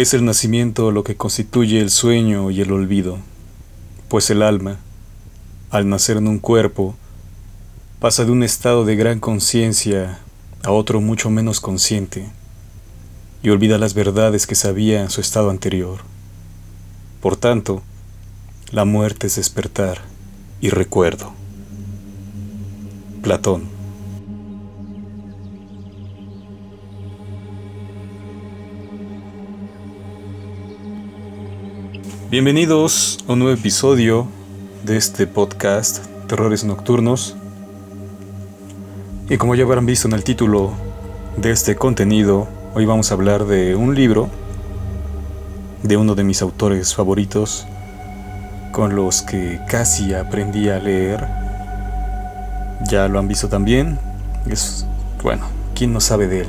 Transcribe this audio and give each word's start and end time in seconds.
Es 0.00 0.14
el 0.14 0.24
nacimiento 0.24 0.92
lo 0.92 1.04
que 1.04 1.14
constituye 1.14 1.78
el 1.78 1.90
sueño 1.90 2.50
y 2.50 2.62
el 2.62 2.72
olvido, 2.72 3.18
pues 4.08 4.30
el 4.30 4.40
alma, 4.40 4.78
al 5.68 5.90
nacer 5.90 6.16
en 6.16 6.26
un 6.26 6.38
cuerpo, 6.38 6.96
pasa 7.98 8.24
de 8.24 8.30
un 8.30 8.42
estado 8.42 8.86
de 8.86 8.96
gran 8.96 9.20
conciencia 9.20 10.20
a 10.64 10.70
otro 10.70 11.02
mucho 11.02 11.28
menos 11.28 11.60
consciente 11.60 12.30
y 13.42 13.50
olvida 13.50 13.76
las 13.76 13.92
verdades 13.92 14.46
que 14.46 14.54
sabía 14.54 15.02
en 15.02 15.10
su 15.10 15.20
estado 15.20 15.50
anterior. 15.50 15.98
Por 17.20 17.36
tanto, 17.36 17.82
la 18.72 18.86
muerte 18.86 19.26
es 19.26 19.36
despertar 19.36 19.98
y 20.62 20.70
recuerdo. 20.70 21.34
Platón. 23.20 23.79
Bienvenidos 32.30 33.18
a 33.26 33.32
un 33.32 33.40
nuevo 33.40 33.58
episodio 33.58 34.28
de 34.84 34.96
este 34.96 35.26
podcast 35.26 36.06
Terrores 36.28 36.62
Nocturnos. 36.62 37.34
Y 39.28 39.36
como 39.36 39.56
ya 39.56 39.64
habrán 39.64 39.84
visto 39.84 40.06
en 40.06 40.14
el 40.14 40.22
título 40.22 40.70
de 41.36 41.50
este 41.50 41.74
contenido, 41.74 42.46
hoy 42.72 42.86
vamos 42.86 43.10
a 43.10 43.14
hablar 43.14 43.46
de 43.46 43.74
un 43.74 43.96
libro 43.96 44.28
de 45.82 45.96
uno 45.96 46.14
de 46.14 46.22
mis 46.22 46.40
autores 46.40 46.94
favoritos, 46.94 47.66
con 48.70 48.94
los 48.94 49.22
que 49.22 49.58
casi 49.68 50.14
aprendí 50.14 50.68
a 50.68 50.78
leer. 50.78 51.26
Ya 52.88 53.08
lo 53.08 53.18
han 53.18 53.26
visto 53.26 53.48
también. 53.48 53.98
Es, 54.46 54.86
bueno, 55.20 55.48
¿quién 55.74 55.92
no 55.92 55.98
sabe 55.98 56.28
de 56.28 56.42
él? 56.42 56.48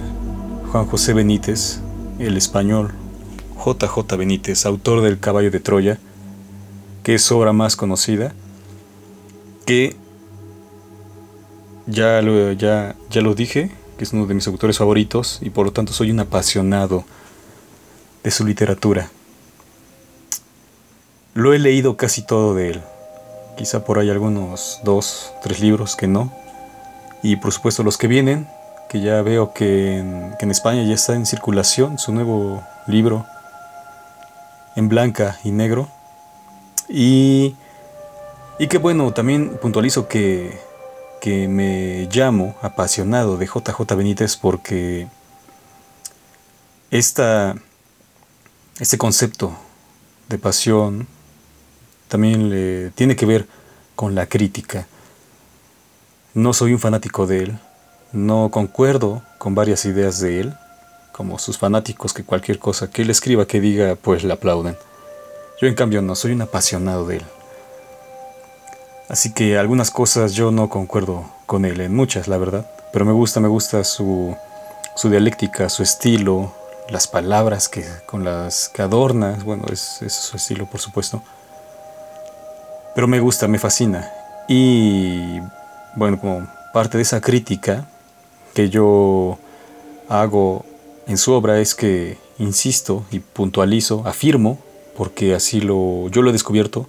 Juan 0.71 0.85
José 0.85 1.15
Benítez, 1.15 1.81
el 2.19 2.37
español 2.37 2.93
JJ 3.63 4.17
Benítez, 4.17 4.65
autor 4.65 5.01
del 5.01 5.19
Caballo 5.19 5.51
de 5.51 5.59
Troya, 5.59 5.99
que 7.03 7.15
es 7.15 7.21
su 7.21 7.37
obra 7.37 7.53
más 7.53 7.75
conocida, 7.75 8.33
que 9.65 9.95
ya 11.85 12.21
lo, 12.21 12.51
ya, 12.53 12.95
ya 13.09 13.21
lo 13.21 13.35
dije, 13.35 13.71
que 13.97 14.03
es 14.03 14.13
uno 14.13 14.25
de 14.25 14.33
mis 14.33 14.47
autores 14.47 14.77
favoritos 14.77 15.39
y 15.41 15.51
por 15.51 15.65
lo 15.65 15.73
tanto 15.73 15.93
soy 15.93 16.09
un 16.09 16.19
apasionado 16.19 17.05
de 18.23 18.31
su 18.31 18.45
literatura. 18.45 19.11
Lo 21.33 21.53
he 21.53 21.59
leído 21.59 21.97
casi 21.97 22.25
todo 22.25 22.55
de 22.55 22.71
él. 22.71 22.81
Quizá 23.57 23.85
por 23.85 23.99
ahí 23.99 24.09
algunos 24.09 24.79
dos, 24.83 25.31
tres 25.43 25.59
libros 25.59 25.95
que 25.95 26.07
no. 26.07 26.33
Y 27.23 27.35
por 27.35 27.53
supuesto 27.53 27.83
los 27.83 27.97
que 27.97 28.07
vienen, 28.07 28.47
que 28.89 29.01
ya 29.01 29.21
veo 29.21 29.53
que 29.53 29.99
en, 29.99 30.33
que 30.39 30.45
en 30.45 30.51
España 30.51 30.83
ya 30.83 30.95
está 30.95 31.15
en 31.15 31.25
circulación 31.25 31.99
su 31.99 32.11
nuevo 32.11 32.61
libro 32.87 33.25
en 34.75 34.89
blanca 34.89 35.39
y 35.43 35.51
negro. 35.51 35.89
Y, 36.89 37.55
y 38.59 38.67
que 38.67 38.77
bueno, 38.77 39.13
también 39.13 39.57
puntualizo 39.61 40.07
que 40.07 40.59
que 41.21 41.47
me 41.47 42.09
llamo 42.11 42.55
apasionado 42.63 43.37
de 43.37 43.45
JJ 43.45 43.95
Benítez 43.95 44.35
porque 44.35 45.07
esta, 46.89 47.55
este 48.79 48.97
concepto 48.97 49.55
de 50.27 50.39
pasión 50.39 51.07
también 52.07 52.49
le, 52.49 52.89
tiene 52.89 53.15
que 53.15 53.27
ver 53.27 53.47
con 53.95 54.15
la 54.15 54.25
crítica. 54.25 54.87
No 56.33 56.53
soy 56.53 56.73
un 56.73 56.79
fanático 56.79 57.27
de 57.27 57.43
él, 57.43 57.59
no 58.13 58.49
concuerdo 58.49 59.21
con 59.37 59.53
varias 59.53 59.85
ideas 59.85 60.19
de 60.21 60.39
él, 60.39 60.57
como 61.21 61.37
sus 61.37 61.59
fanáticos 61.59 62.15
que 62.15 62.23
cualquier 62.23 62.57
cosa 62.57 62.89
que 62.89 63.03
él 63.03 63.11
escriba 63.11 63.45
que 63.45 63.61
diga 63.61 63.95
pues 63.95 64.23
le 64.23 64.33
aplauden. 64.33 64.75
Yo 65.61 65.67
en 65.67 65.75
cambio 65.75 66.01
no, 66.01 66.15
soy 66.15 66.31
un 66.31 66.41
apasionado 66.41 67.05
de 67.05 67.17
él. 67.17 67.25
Así 69.07 69.31
que 69.31 69.59
algunas 69.59 69.91
cosas 69.91 70.33
yo 70.33 70.49
no 70.49 70.67
concuerdo 70.67 71.25
con 71.45 71.63
él, 71.65 71.79
en 71.79 71.95
muchas, 71.95 72.27
la 72.27 72.39
verdad. 72.39 72.65
Pero 72.91 73.05
me 73.05 73.11
gusta, 73.11 73.39
me 73.39 73.49
gusta 73.49 73.83
su, 73.83 74.35
su 74.95 75.11
dialéctica, 75.11 75.69
su 75.69 75.83
estilo, 75.83 76.55
las 76.89 77.05
palabras 77.07 77.69
que, 77.69 77.85
con 78.07 78.23
las 78.23 78.69
que 78.69 78.81
adorna. 78.81 79.37
Bueno, 79.45 79.65
es, 79.71 80.01
es 80.01 80.13
su 80.13 80.37
estilo, 80.37 80.65
por 80.65 80.81
supuesto. 80.81 81.21
Pero 82.95 83.07
me 83.07 83.19
gusta, 83.19 83.47
me 83.47 83.59
fascina. 83.59 84.11
Y 84.47 85.39
bueno, 85.95 86.19
como 86.19 86.47
parte 86.73 86.97
de 86.97 87.03
esa 87.03 87.21
crítica 87.21 87.85
que 88.55 88.71
yo 88.71 89.37
hago 90.09 90.65
en 91.07 91.17
su 91.17 91.33
obra 91.33 91.59
es 91.59 91.75
que 91.75 92.17
insisto 92.37 93.05
y 93.11 93.19
puntualizo, 93.19 94.03
afirmo, 94.05 94.59
porque 94.95 95.33
así 95.35 95.61
lo, 95.61 96.09
yo 96.09 96.21
lo 96.21 96.29
he 96.29 96.33
descubierto, 96.33 96.87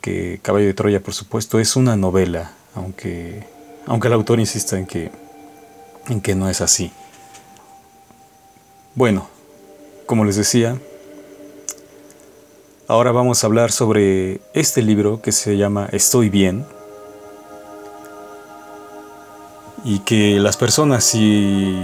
que 0.00 0.38
Caballo 0.42 0.66
de 0.66 0.74
Troya, 0.74 1.02
por 1.02 1.14
supuesto, 1.14 1.58
es 1.58 1.76
una 1.76 1.96
novela, 1.96 2.52
aunque, 2.74 3.46
aunque 3.86 4.08
el 4.08 4.14
autor 4.14 4.40
insista 4.40 4.78
en 4.78 4.86
que, 4.86 5.10
en 6.08 6.20
que 6.20 6.34
no 6.34 6.48
es 6.48 6.60
así. 6.60 6.92
Bueno, 8.94 9.28
como 10.06 10.24
les 10.24 10.36
decía, 10.36 10.78
ahora 12.86 13.12
vamos 13.12 13.42
a 13.42 13.46
hablar 13.46 13.72
sobre 13.72 14.40
este 14.52 14.82
libro 14.82 15.22
que 15.22 15.32
se 15.32 15.56
llama 15.56 15.88
Estoy 15.90 16.28
bien. 16.28 16.66
Y 19.84 19.98
que 20.00 20.38
las 20.38 20.56
personas, 20.56 21.04
si, 21.04 21.74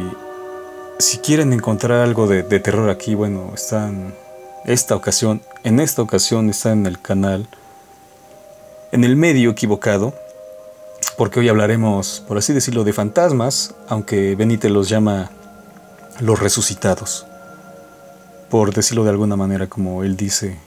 si 1.00 1.18
quieren 1.18 1.52
encontrar 1.52 2.00
algo 2.00 2.26
de, 2.26 2.42
terror 2.42 2.90
aquí, 2.90 3.14
bueno, 3.14 3.52
están. 3.54 4.14
Esta 4.66 4.94
ocasión, 4.94 5.42
en 5.64 5.80
esta 5.80 6.02
ocasión 6.02 6.50
está 6.50 6.72
en 6.72 6.86
el 6.86 7.00
canal 7.00 7.48
en 8.92 9.04
el 9.04 9.16
medio 9.16 9.50
equivocado, 9.50 10.14
porque 11.16 11.40
hoy 11.40 11.48
hablaremos, 11.48 12.24
por 12.26 12.38
así 12.38 12.52
decirlo, 12.52 12.84
de 12.84 12.92
fantasmas, 12.92 13.74
aunque 13.88 14.34
Benítez 14.34 14.70
los 14.70 14.88
llama 14.88 15.30
los 16.18 16.40
resucitados, 16.40 17.26
por 18.50 18.74
decirlo 18.74 19.04
de 19.04 19.10
alguna 19.10 19.36
manera 19.36 19.68
como 19.68 20.02
él 20.02 20.16
dice, 20.16 20.58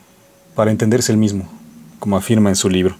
para 0.55 0.71
entenderse 0.71 1.11
el 1.11 1.17
mismo, 1.17 1.50
como 2.00 2.15
afirma 2.15 2.50
en 2.50 2.55
su 2.55 2.69
libro. 2.69 2.95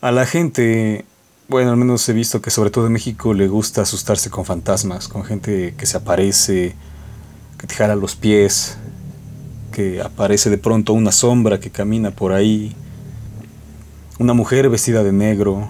A 0.00 0.10
la 0.10 0.26
gente, 0.26 1.04
bueno, 1.50 1.72
al 1.72 1.76
menos 1.76 2.08
he 2.08 2.12
visto 2.12 2.40
que 2.40 2.50
sobre 2.50 2.70
todo 2.70 2.86
en 2.86 2.92
México 2.92 3.34
le 3.34 3.48
gusta 3.48 3.82
asustarse 3.82 4.30
con 4.30 4.44
fantasmas, 4.44 5.08
con 5.08 5.24
gente 5.24 5.74
que 5.76 5.84
se 5.84 5.96
aparece, 5.96 6.76
que 7.58 7.66
te 7.66 7.74
jala 7.74 7.96
los 7.96 8.14
pies, 8.14 8.78
que 9.72 10.00
aparece 10.00 10.48
de 10.48 10.58
pronto 10.58 10.92
una 10.92 11.10
sombra 11.10 11.58
que 11.58 11.70
camina 11.70 12.12
por 12.12 12.32
ahí, 12.32 12.76
una 14.20 14.32
mujer 14.32 14.68
vestida 14.68 15.02
de 15.02 15.10
negro, 15.10 15.66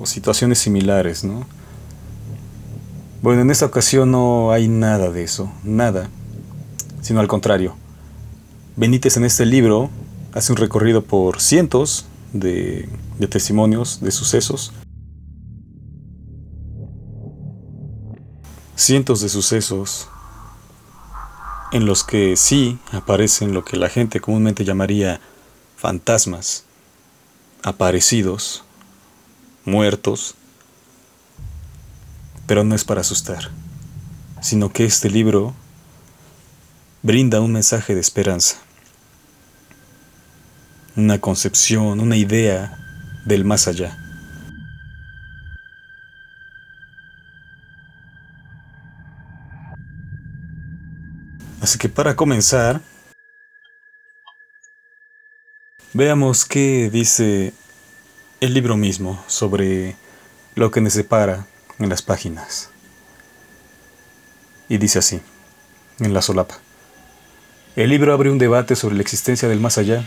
o 0.00 0.06
situaciones 0.06 0.58
similares, 0.58 1.24
¿no? 1.24 1.46
Bueno, 3.20 3.42
en 3.42 3.50
esta 3.50 3.66
ocasión 3.66 4.10
no 4.10 4.50
hay 4.50 4.66
nada 4.66 5.10
de 5.10 5.24
eso, 5.24 5.52
nada, 5.62 6.08
sino 7.02 7.20
al 7.20 7.28
contrario. 7.28 7.76
Benítez 8.76 9.18
en 9.18 9.26
este 9.26 9.44
libro 9.44 9.90
hace 10.32 10.52
un 10.52 10.56
recorrido 10.56 11.04
por 11.04 11.42
cientos 11.42 12.06
de, 12.32 12.88
de 13.18 13.28
testimonios, 13.28 14.00
de 14.00 14.10
sucesos, 14.10 14.72
cientos 18.76 19.20
de 19.20 19.28
sucesos 19.28 20.08
en 21.72 21.84
los 21.84 22.04
que 22.04 22.36
sí 22.36 22.78
aparecen 22.92 23.52
lo 23.52 23.64
que 23.64 23.76
la 23.76 23.88
gente 23.88 24.20
comúnmente 24.20 24.64
llamaría 24.64 25.20
fantasmas, 25.76 26.64
aparecidos, 27.62 28.64
muertos, 29.64 30.34
pero 32.46 32.64
no 32.64 32.74
es 32.74 32.84
para 32.84 33.02
asustar, 33.02 33.50
sino 34.40 34.72
que 34.72 34.84
este 34.84 35.10
libro 35.10 35.54
brinda 37.02 37.40
un 37.40 37.52
mensaje 37.52 37.94
de 37.94 38.00
esperanza, 38.00 38.56
una 40.96 41.20
concepción, 41.20 42.00
una 42.00 42.16
idea 42.16 42.87
del 43.28 43.44
más 43.44 43.68
allá. 43.68 43.96
Así 51.60 51.78
que 51.78 51.90
para 51.90 52.16
comenzar, 52.16 52.80
veamos 55.92 56.46
qué 56.46 56.88
dice 56.90 57.52
el 58.40 58.54
libro 58.54 58.76
mismo 58.76 59.22
sobre 59.26 59.96
lo 60.54 60.70
que 60.70 60.80
nos 60.80 60.94
separa 60.94 61.46
en 61.78 61.90
las 61.90 62.00
páginas. 62.00 62.70
Y 64.70 64.78
dice 64.78 65.00
así, 65.00 65.20
en 65.98 66.14
la 66.14 66.22
solapa. 66.22 66.58
El 67.76 67.90
libro 67.90 68.14
abre 68.14 68.30
un 68.30 68.38
debate 68.38 68.74
sobre 68.74 68.94
la 68.94 69.02
existencia 69.02 69.48
del 69.48 69.60
más 69.60 69.76
allá 69.76 70.04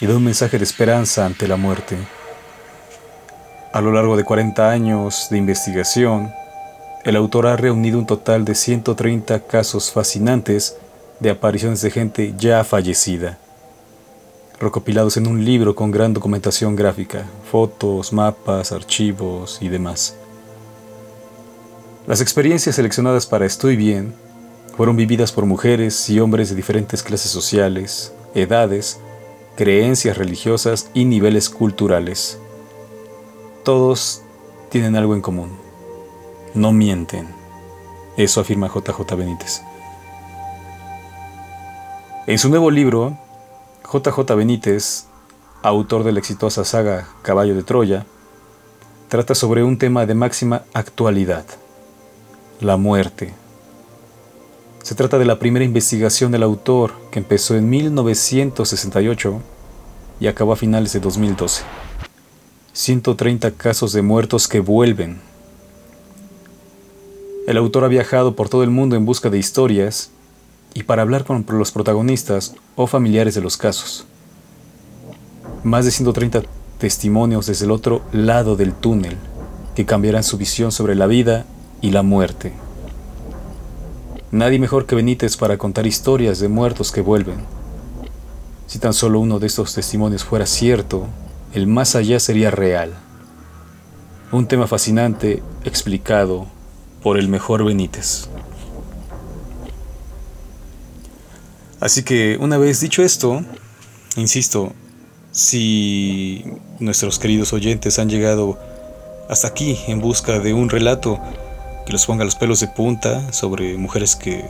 y 0.00 0.06
da 0.06 0.16
un 0.16 0.24
mensaje 0.24 0.58
de 0.58 0.64
esperanza 0.64 1.24
ante 1.24 1.46
la 1.46 1.56
muerte. 1.56 1.96
A 3.78 3.80
lo 3.80 3.92
largo 3.92 4.16
de 4.16 4.24
40 4.24 4.72
años 4.72 5.28
de 5.30 5.38
investigación, 5.38 6.32
el 7.04 7.14
autor 7.14 7.46
ha 7.46 7.56
reunido 7.56 7.96
un 8.00 8.06
total 8.06 8.44
de 8.44 8.56
130 8.56 9.46
casos 9.46 9.92
fascinantes 9.92 10.76
de 11.20 11.30
apariciones 11.30 11.80
de 11.82 11.92
gente 11.92 12.34
ya 12.36 12.64
fallecida, 12.64 13.38
recopilados 14.58 15.16
en 15.16 15.28
un 15.28 15.44
libro 15.44 15.76
con 15.76 15.92
gran 15.92 16.12
documentación 16.12 16.74
gráfica, 16.74 17.22
fotos, 17.48 18.12
mapas, 18.12 18.72
archivos 18.72 19.58
y 19.60 19.68
demás. 19.68 20.16
Las 22.08 22.20
experiencias 22.20 22.74
seleccionadas 22.74 23.26
para 23.26 23.46
Estoy 23.46 23.76
Bien 23.76 24.12
fueron 24.76 24.96
vividas 24.96 25.30
por 25.30 25.46
mujeres 25.46 26.10
y 26.10 26.18
hombres 26.18 26.50
de 26.50 26.56
diferentes 26.56 27.04
clases 27.04 27.30
sociales, 27.30 28.12
edades, 28.34 28.98
creencias 29.54 30.18
religiosas 30.18 30.90
y 30.94 31.04
niveles 31.04 31.48
culturales. 31.48 32.40
Todos 33.68 34.22
tienen 34.70 34.96
algo 34.96 35.14
en 35.14 35.20
común. 35.20 35.50
No 36.54 36.72
mienten. 36.72 37.28
Eso 38.16 38.40
afirma 38.40 38.68
JJ 38.68 39.14
Benítez. 39.14 39.60
En 42.26 42.38
su 42.38 42.48
nuevo 42.48 42.70
libro, 42.70 43.18
JJ 43.92 44.20
Benítez, 44.34 45.08
autor 45.62 46.02
de 46.04 46.12
la 46.12 46.18
exitosa 46.18 46.64
saga 46.64 47.08
Caballo 47.20 47.54
de 47.54 47.62
Troya, 47.62 48.06
trata 49.08 49.34
sobre 49.34 49.62
un 49.62 49.76
tema 49.76 50.06
de 50.06 50.14
máxima 50.14 50.62
actualidad, 50.72 51.44
la 52.60 52.78
muerte. 52.78 53.34
Se 54.82 54.94
trata 54.94 55.18
de 55.18 55.26
la 55.26 55.38
primera 55.38 55.66
investigación 55.66 56.32
del 56.32 56.42
autor 56.42 56.94
que 57.10 57.18
empezó 57.18 57.54
en 57.54 57.68
1968 57.68 59.42
y 60.20 60.26
acabó 60.26 60.54
a 60.54 60.56
finales 60.56 60.94
de 60.94 61.00
2012. 61.00 61.87
130 62.78 63.50
casos 63.54 63.92
de 63.92 64.02
muertos 64.02 64.46
que 64.46 64.60
vuelven. 64.60 65.18
El 67.48 67.56
autor 67.56 67.82
ha 67.82 67.88
viajado 67.88 68.36
por 68.36 68.48
todo 68.48 68.62
el 68.62 68.70
mundo 68.70 68.94
en 68.94 69.04
busca 69.04 69.30
de 69.30 69.38
historias 69.38 70.10
y 70.74 70.84
para 70.84 71.02
hablar 71.02 71.24
con 71.24 71.44
los 71.48 71.72
protagonistas 71.72 72.54
o 72.76 72.86
familiares 72.86 73.34
de 73.34 73.40
los 73.40 73.56
casos. 73.56 74.04
Más 75.64 75.86
de 75.86 75.90
130 75.90 76.42
testimonios 76.78 77.46
desde 77.46 77.64
el 77.64 77.72
otro 77.72 78.02
lado 78.12 78.54
del 78.54 78.72
túnel 78.72 79.16
que 79.74 79.84
cambiarán 79.84 80.22
su 80.22 80.38
visión 80.38 80.70
sobre 80.70 80.94
la 80.94 81.08
vida 81.08 81.46
y 81.80 81.90
la 81.90 82.04
muerte. 82.04 82.52
Nadie 84.30 84.60
mejor 84.60 84.86
que 84.86 84.94
Benítez 84.94 85.36
para 85.36 85.58
contar 85.58 85.88
historias 85.88 86.38
de 86.38 86.46
muertos 86.46 86.92
que 86.92 87.00
vuelven. 87.00 87.38
Si 88.68 88.78
tan 88.78 88.94
solo 88.94 89.18
uno 89.18 89.40
de 89.40 89.48
estos 89.48 89.74
testimonios 89.74 90.22
fuera 90.22 90.46
cierto, 90.46 91.08
el 91.54 91.66
más 91.66 91.94
allá 91.94 92.20
sería 92.20 92.50
real. 92.50 92.92
Un 94.32 94.46
tema 94.46 94.66
fascinante 94.66 95.42
explicado 95.64 96.46
por 97.02 97.18
el 97.18 97.28
mejor 97.28 97.64
Benítez. 97.64 98.28
Así 101.80 102.02
que 102.02 102.36
una 102.40 102.58
vez 102.58 102.80
dicho 102.80 103.02
esto, 103.02 103.42
insisto, 104.16 104.72
si 105.30 106.44
nuestros 106.80 107.18
queridos 107.18 107.52
oyentes 107.52 107.98
han 107.98 108.10
llegado 108.10 108.58
hasta 109.30 109.48
aquí 109.48 109.78
en 109.86 110.00
busca 110.00 110.40
de 110.40 110.52
un 110.52 110.68
relato 110.68 111.20
que 111.86 111.92
los 111.92 112.04
ponga 112.04 112.24
los 112.24 112.34
pelos 112.34 112.60
de 112.60 112.68
punta 112.68 113.32
sobre 113.32 113.76
mujeres 113.76 114.16
que 114.16 114.44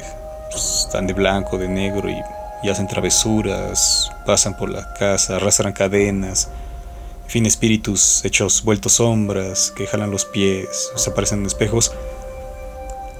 pues, 0.50 0.84
están 0.86 1.06
de 1.06 1.12
blanco, 1.12 1.58
de 1.58 1.68
negro 1.68 2.08
y, 2.08 2.16
y, 2.62 2.70
hacen 2.70 2.88
travesuras, 2.88 4.10
pasan 4.24 4.56
por 4.56 4.70
la 4.70 4.94
casa, 4.94 5.36
arrastran 5.36 5.72
cadenas, 5.72 6.48
en 6.48 6.67
fin, 7.28 7.46
espíritus 7.46 8.24
hechos 8.24 8.62
vueltos 8.64 8.94
sombras, 8.94 9.72
que 9.76 9.86
jalan 9.86 10.10
los 10.10 10.24
pies, 10.24 10.90
se 10.94 11.10
aparecen 11.10 11.40
en 11.40 11.46
espejos. 11.46 11.92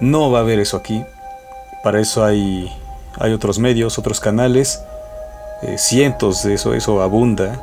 No 0.01 0.31
va 0.31 0.39
a 0.39 0.43
haber 0.43 0.59
eso 0.59 0.77
aquí. 0.77 1.03
Para 1.83 2.01
eso 2.01 2.25
hay 2.25 2.71
hay 3.21 3.33
otros 3.33 3.59
medios, 3.59 3.99
otros 3.99 4.21
canales, 4.21 4.81
eh, 5.63 5.77
cientos 5.77 6.45
de 6.45 6.55
eso, 6.55 6.75
eso 6.75 7.03
abunda, 7.03 7.61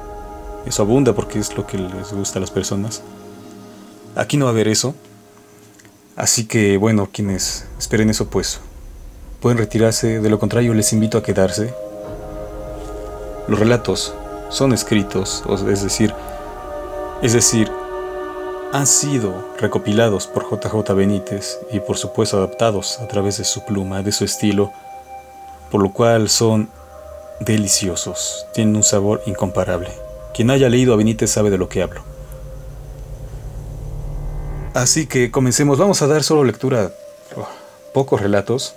eso 0.66 0.82
abunda 0.82 1.14
porque 1.14 1.40
es 1.40 1.56
lo 1.56 1.66
que 1.66 1.78
les 1.78 2.12
gusta 2.12 2.40
a 2.40 2.42
las 2.42 2.52
personas. 2.52 3.02
Aquí 4.16 4.38
no 4.38 4.46
va 4.46 4.52
a 4.52 4.54
haber 4.54 4.68
eso, 4.68 4.96
así 6.16 6.46
que 6.46 6.78
bueno, 6.78 7.10
quienes 7.12 7.66
esperen 7.80 8.10
eso 8.10 8.28
pues 8.30 8.60
pueden 9.40 9.58
retirarse, 9.58 10.20
de 10.20 10.30
lo 10.30 10.40
contrario 10.40 10.74
les 10.74 10.92
invito 10.92 11.18
a 11.18 11.24
quedarse. 11.24 11.74
Los 13.48 13.60
relatos 13.60 14.14
son 14.50 14.74
escritos, 14.74 15.44
es 15.70 15.84
decir, 15.84 16.14
es 17.25 17.33
decir, 17.33 17.72
han 18.72 18.86
sido 18.86 19.33
recopilados 19.57 20.27
por 20.27 20.48
JJ 20.48 20.94
Benítez 20.94 21.57
y 21.72 21.80
por 21.80 21.98
supuesto 21.98 22.38
adaptados 22.38 23.00
a 23.00 23.07
través 23.07 23.39
de 23.39 23.45
su 23.45 23.66
pluma, 23.66 24.04
de 24.04 24.12
su 24.12 24.24
estilo, 24.24 24.72
por 25.72 25.81
lo 25.81 25.92
cual 25.92 26.30
son 26.30 26.69
deliciosos, 27.39 28.45
tienen 28.54 28.75
un 28.75 28.83
sabor 28.83 29.24
incomparable. 29.25 29.89
Quien 30.36 30.51
haya 30.51 30.69
leído 30.69 30.94
a 30.94 30.98
Benítez 30.98 31.31
sabe 31.31 31.50
de 31.50 31.57
lo 31.57 31.68
que 31.68 31.81
hablo. 31.81 32.04
Así 34.75 35.07
que 35.07 35.31
comencemos, 35.31 35.80
vamos 35.80 36.04
a 36.04 36.07
dar 36.07 36.22
solo 36.22 36.44
lectura, 36.44 36.92
oh, 37.36 37.48
pocos 37.92 38.22
relatos, 38.22 38.75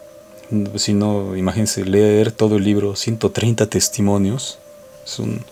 si 0.76 0.94
no, 0.94 1.36
imagínense 1.36 1.84
leer 1.84 2.32
todo 2.32 2.56
el 2.56 2.64
libro, 2.64 2.96
130 2.96 3.66
testimonios, 3.66 4.58
es 5.04 5.18
un, 5.18 5.44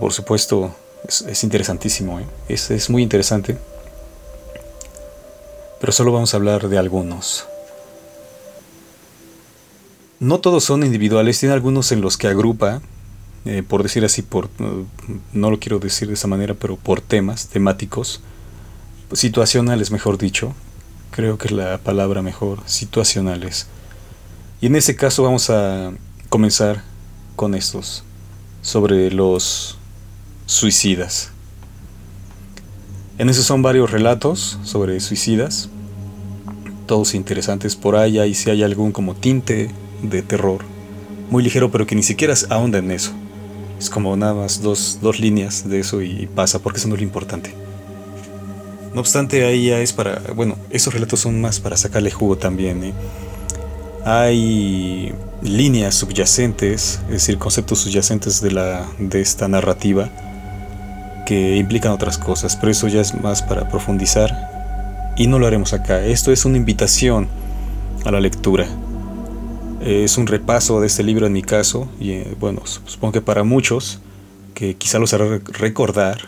por 0.00 0.12
supuesto, 0.12 0.74
es, 1.08 1.44
interesantísimo, 1.44 2.20
¿eh? 2.20 2.26
es, 2.48 2.70
es 2.70 2.90
muy 2.90 3.02
interesante, 3.02 3.56
pero 5.80 5.92
solo 5.92 6.12
vamos 6.12 6.34
a 6.34 6.36
hablar 6.36 6.68
de 6.68 6.78
algunos. 6.78 7.46
No 10.18 10.40
todos 10.40 10.64
son 10.64 10.82
individuales, 10.82 11.38
tiene 11.38 11.54
algunos 11.54 11.92
en 11.92 12.00
los 12.00 12.16
que 12.16 12.26
agrupa, 12.26 12.80
eh, 13.44 13.62
por 13.62 13.82
decir 13.82 14.04
así, 14.04 14.22
por, 14.22 14.48
no 15.32 15.50
lo 15.50 15.60
quiero 15.60 15.78
decir 15.78 16.08
de 16.08 16.14
esa 16.14 16.26
manera, 16.26 16.54
pero 16.54 16.76
por 16.76 17.00
temas 17.00 17.48
temáticos, 17.48 18.22
situacionales 19.12 19.90
mejor 19.90 20.18
dicho, 20.18 20.54
creo 21.10 21.38
que 21.38 21.48
es 21.48 21.52
la 21.52 21.78
palabra 21.78 22.22
mejor, 22.22 22.60
situacionales. 22.66 23.66
Y 24.60 24.66
en 24.66 24.76
ese 24.76 24.96
caso 24.96 25.22
vamos 25.22 25.50
a 25.50 25.92
comenzar 26.30 26.82
con 27.36 27.54
estos, 27.54 28.02
sobre 28.62 29.10
los 29.10 29.78
suicidas. 30.46 31.30
En 33.18 33.28
esos 33.28 33.44
son 33.44 33.62
varios 33.62 33.90
relatos 33.90 34.58
sobre 34.62 35.00
suicidas, 35.00 35.68
todos 36.86 37.14
interesantes 37.14 37.74
por 37.74 37.96
ahí, 37.96 38.20
y 38.20 38.34
si 38.34 38.50
hay 38.50 38.62
algún 38.62 38.92
como 38.92 39.14
tinte 39.14 39.70
de 40.02 40.22
terror, 40.22 40.60
muy 41.30 41.42
ligero, 41.42 41.70
pero 41.70 41.86
que 41.86 41.96
ni 41.96 42.04
siquiera 42.04 42.34
ahonda 42.48 42.78
en 42.78 42.92
eso. 42.92 43.12
Es 43.78 43.90
como 43.90 44.16
nada 44.16 44.34
más 44.34 44.62
dos, 44.62 45.00
líneas 45.18 45.68
de 45.68 45.80
eso 45.80 46.00
y 46.00 46.26
pasa, 46.26 46.60
porque 46.60 46.78
eso 46.78 46.88
no 46.88 46.94
es 46.94 47.00
lo 47.00 47.06
importante. 47.06 47.52
No 48.94 49.00
obstante, 49.00 49.44
ahí 49.44 49.66
ya 49.66 49.80
es 49.80 49.92
para, 49.92 50.20
bueno, 50.34 50.56
esos 50.70 50.94
relatos 50.94 51.20
son 51.20 51.40
más 51.40 51.58
para 51.58 51.76
sacarle 51.76 52.10
jugo 52.10 52.38
también. 52.38 52.84
¿eh? 52.84 52.94
Hay 54.04 55.12
líneas 55.42 55.96
subyacentes, 55.96 57.00
es 57.06 57.10
decir, 57.10 57.36
conceptos 57.36 57.80
subyacentes 57.80 58.40
de, 58.40 58.52
la, 58.52 58.86
de 58.98 59.20
esta 59.20 59.48
narrativa 59.48 60.10
que 61.26 61.56
implican 61.56 61.92
otras 61.92 62.16
cosas, 62.16 62.56
pero 62.56 62.72
eso 62.72 62.88
ya 62.88 63.02
es 63.02 63.20
más 63.20 63.42
para 63.42 63.68
profundizar 63.68 65.12
y 65.18 65.26
no 65.26 65.38
lo 65.38 65.46
haremos 65.46 65.74
acá. 65.74 66.02
Esto 66.02 66.32
es 66.32 66.44
una 66.44 66.56
invitación 66.56 67.28
a 68.04 68.10
la 68.10 68.20
lectura. 68.20 68.66
Es 69.80 70.16
un 70.16 70.26
repaso 70.26 70.80
de 70.80 70.86
este 70.86 71.02
libro 71.02 71.26
en 71.26 71.32
mi 71.32 71.42
caso, 71.42 71.88
y 72.00 72.12
eh, 72.12 72.34
bueno, 72.40 72.62
supongo 72.64 73.12
que 73.12 73.20
para 73.20 73.44
muchos, 73.44 74.00
que 74.54 74.74
quizá 74.74 74.98
los 74.98 75.12
hará 75.12 75.40
recordar 75.44 76.18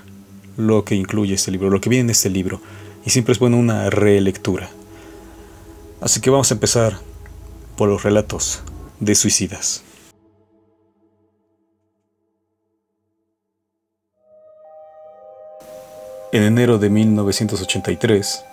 lo 0.57 0.85
que 0.85 0.95
incluye 0.95 1.35
este 1.35 1.51
libro, 1.51 1.71
lo 1.71 1.81
que 1.81 1.89
viene 1.89 2.03
en 2.03 2.11
este 2.11 2.29
libro, 2.29 2.61
y 3.07 3.11
siempre 3.11 3.33
es 3.33 3.39
bueno 3.39 3.57
una 3.57 3.91
relectura. 3.91 4.69
Así 6.01 6.21
que 6.21 6.31
vamos 6.31 6.51
a 6.51 6.55
empezar 6.55 6.99
por 7.77 7.89
los 7.89 8.03
relatos 8.03 8.63
de 9.01 9.15
suicidas. 9.15 9.83
En 16.31 16.43
enero 16.43 16.79
de 16.79 16.91
1983, 16.91 18.45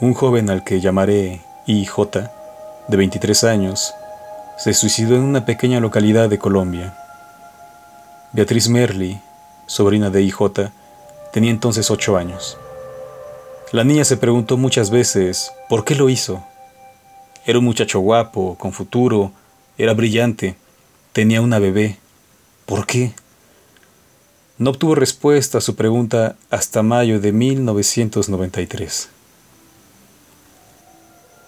un 0.00 0.14
joven 0.14 0.48
al 0.48 0.64
que 0.64 0.80
llamaré 0.80 1.42
IJ, 1.66 1.94
de 2.88 2.96
23 2.96 3.44
años, 3.44 3.92
se 4.56 4.72
suicidó 4.72 5.16
en 5.16 5.20
una 5.20 5.44
pequeña 5.44 5.78
localidad 5.78 6.30
de 6.30 6.38
Colombia. 6.38 6.96
Beatriz 8.32 8.70
Merli, 8.70 9.20
sobrina 9.66 10.08
de 10.08 10.22
IJ, 10.22 10.70
tenía 11.34 11.50
entonces 11.50 11.90
ocho 11.90 12.16
años. 12.16 12.56
La 13.72 13.84
niña 13.84 14.06
se 14.06 14.16
preguntó 14.16 14.56
muchas 14.56 14.88
veces 14.88 15.52
por 15.68 15.84
qué 15.84 15.94
lo 15.94 16.08
hizo. 16.08 16.42
Era 17.44 17.58
un 17.58 17.66
muchacho 17.66 18.00
guapo, 18.00 18.56
con 18.56 18.72
futuro, 18.72 19.32
era 19.76 19.92
brillante, 19.92 20.56
tenía 21.12 21.42
una 21.42 21.58
bebé. 21.58 21.98
¿Por 22.64 22.86
qué? 22.86 23.12
No 24.58 24.70
obtuvo 24.70 24.94
respuesta 24.94 25.58
a 25.58 25.60
su 25.62 25.76
pregunta 25.76 26.36
hasta 26.50 26.82
mayo 26.82 27.20
de 27.20 27.32
1993. 27.32 29.08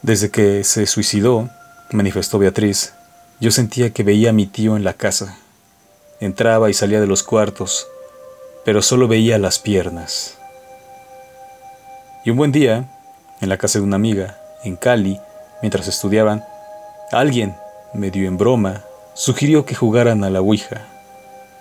Desde 0.03 0.31
que 0.31 0.65
se 0.65 0.87
suicidó, 0.87 1.49
manifestó 1.93 2.39
Beatriz, 2.39 2.95
yo 3.41 3.51
sentía 3.51 3.93
que 3.93 4.03
veía 4.03 4.31
a 4.31 4.33
mi 4.33 4.47
tío 4.47 4.77
en 4.77 4.85
la 4.85 4.95
casa. 4.95 5.39
Entraba 6.21 6.71
y 6.71 6.75
salía 6.75 7.01
de 7.01 7.07
los 7.07 7.23
cuartos, 7.23 7.87
pero 8.65 8.81
solo 8.81 9.07
veía 9.07 9.39
las 9.39 9.59
piernas. 9.59 10.39
Y 12.25 12.31
un 12.31 12.39
buen 12.39 12.53
día, 12.53 12.91
en 13.41 13.49
la 13.51 13.59
casa 13.59 13.79
de 13.79 13.85
una 13.85 13.97
amiga, 13.97 14.39
en 14.65 14.77
Cali, 14.77 15.21
mientras 15.61 15.89
estudiaban, 15.89 16.43
alguien, 17.13 17.55
medio 17.93 18.27
en 18.27 18.39
broma, 18.39 18.83
sugirió 19.13 19.67
que 19.67 19.75
jugaran 19.75 20.25
a 20.25 20.31
la 20.31 20.41
Ouija. 20.41 20.87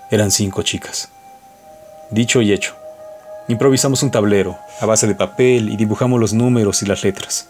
Eran 0.10 0.32
cinco 0.32 0.64
chicas. 0.64 1.13
Dicho 2.14 2.44
y 2.44 2.54
hecho. 2.54 2.76
Improvisamos 3.48 4.04
un 4.04 4.12
tablero 4.12 4.56
a 4.80 4.86
base 4.86 5.08
de 5.08 5.16
papel 5.16 5.70
y 5.70 5.78
dibujamos 5.78 6.20
los 6.20 6.32
números 6.32 6.84
y 6.84 6.86
las 6.86 7.04
letras. 7.04 7.50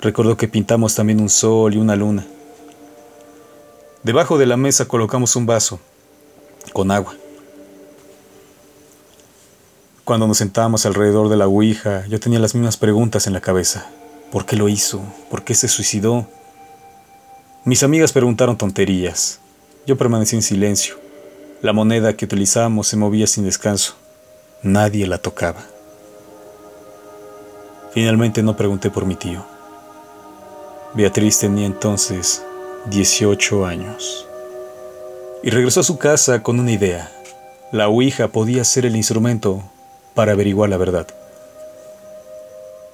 Recuerdo 0.00 0.36
que 0.36 0.48
pintamos 0.48 0.96
también 0.96 1.20
un 1.20 1.28
sol 1.28 1.74
y 1.74 1.76
una 1.76 1.94
luna. 1.94 2.26
Debajo 4.02 4.36
de 4.36 4.46
la 4.46 4.56
mesa 4.56 4.88
colocamos 4.88 5.36
un 5.36 5.46
vaso 5.46 5.78
con 6.72 6.90
agua. 6.90 7.14
Cuando 10.02 10.26
nos 10.26 10.38
sentábamos 10.38 10.86
alrededor 10.86 11.28
de 11.28 11.36
la 11.36 11.46
Ouija, 11.46 12.04
yo 12.08 12.18
tenía 12.18 12.40
las 12.40 12.56
mismas 12.56 12.76
preguntas 12.76 13.28
en 13.28 13.32
la 13.32 13.40
cabeza. 13.40 13.86
¿Por 14.32 14.44
qué 14.44 14.56
lo 14.56 14.68
hizo? 14.68 15.04
¿Por 15.30 15.44
qué 15.44 15.54
se 15.54 15.68
suicidó? 15.68 16.26
Mis 17.64 17.84
amigas 17.84 18.12
preguntaron 18.12 18.58
tonterías. 18.58 19.38
Yo 19.86 19.96
permanecí 19.96 20.34
en 20.34 20.42
silencio. 20.42 21.03
La 21.64 21.72
moneda 21.72 22.14
que 22.14 22.26
utilizábamos 22.26 22.88
se 22.88 22.98
movía 22.98 23.26
sin 23.26 23.44
descanso. 23.44 23.94
Nadie 24.62 25.06
la 25.06 25.16
tocaba. 25.16 25.64
Finalmente 27.94 28.42
no 28.42 28.54
pregunté 28.54 28.90
por 28.90 29.06
mi 29.06 29.14
tío. 29.14 29.42
Beatriz 30.92 31.38
tenía 31.38 31.64
entonces 31.64 32.44
18 32.90 33.64
años. 33.64 34.26
Y 35.42 35.48
regresó 35.48 35.80
a 35.80 35.84
su 35.84 35.96
casa 35.96 36.42
con 36.42 36.60
una 36.60 36.70
idea. 36.70 37.10
La 37.72 37.88
Ouija 37.88 38.28
podía 38.28 38.62
ser 38.62 38.84
el 38.84 38.94
instrumento 38.94 39.62
para 40.12 40.32
averiguar 40.32 40.68
la 40.68 40.76
verdad. 40.76 41.06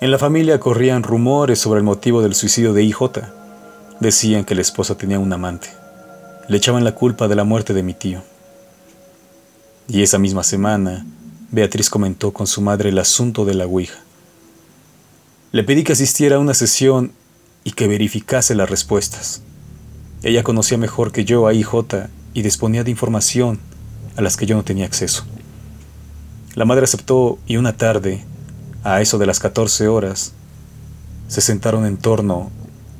En 0.00 0.12
la 0.12 0.18
familia 0.18 0.60
corrían 0.60 1.02
rumores 1.02 1.58
sobre 1.58 1.78
el 1.78 1.84
motivo 1.84 2.22
del 2.22 2.36
suicidio 2.36 2.72
de 2.72 2.84
IJ. 2.84 3.00
Decían 3.98 4.44
que 4.44 4.54
la 4.54 4.60
esposa 4.60 4.94
tenía 4.94 5.18
un 5.18 5.32
amante. 5.32 5.66
Le 6.46 6.58
echaban 6.58 6.84
la 6.84 6.94
culpa 6.94 7.26
de 7.26 7.34
la 7.34 7.42
muerte 7.42 7.74
de 7.74 7.82
mi 7.82 7.94
tío. 7.94 8.22
Y 9.92 10.04
esa 10.04 10.18
misma 10.20 10.44
semana, 10.44 11.04
Beatriz 11.50 11.90
comentó 11.90 12.32
con 12.32 12.46
su 12.46 12.60
madre 12.60 12.90
el 12.90 12.98
asunto 13.00 13.44
de 13.44 13.54
la 13.54 13.66
Ouija. 13.66 13.98
Le 15.50 15.64
pedí 15.64 15.82
que 15.82 15.94
asistiera 15.94 16.36
a 16.36 16.38
una 16.38 16.54
sesión 16.54 17.10
y 17.64 17.72
que 17.72 17.88
verificase 17.88 18.54
las 18.54 18.70
respuestas. 18.70 19.42
Ella 20.22 20.44
conocía 20.44 20.78
mejor 20.78 21.10
que 21.10 21.24
yo 21.24 21.48
a 21.48 21.54
IJ 21.54 22.06
y 22.34 22.42
disponía 22.42 22.84
de 22.84 22.92
información 22.92 23.58
a 24.16 24.22
las 24.22 24.36
que 24.36 24.46
yo 24.46 24.54
no 24.54 24.62
tenía 24.62 24.86
acceso. 24.86 25.24
La 26.54 26.64
madre 26.64 26.84
aceptó 26.84 27.40
y 27.48 27.56
una 27.56 27.76
tarde, 27.76 28.24
a 28.84 29.00
eso 29.00 29.18
de 29.18 29.26
las 29.26 29.40
14 29.40 29.88
horas, 29.88 30.34
se 31.26 31.40
sentaron 31.40 31.84
en 31.84 31.96
torno 31.96 32.52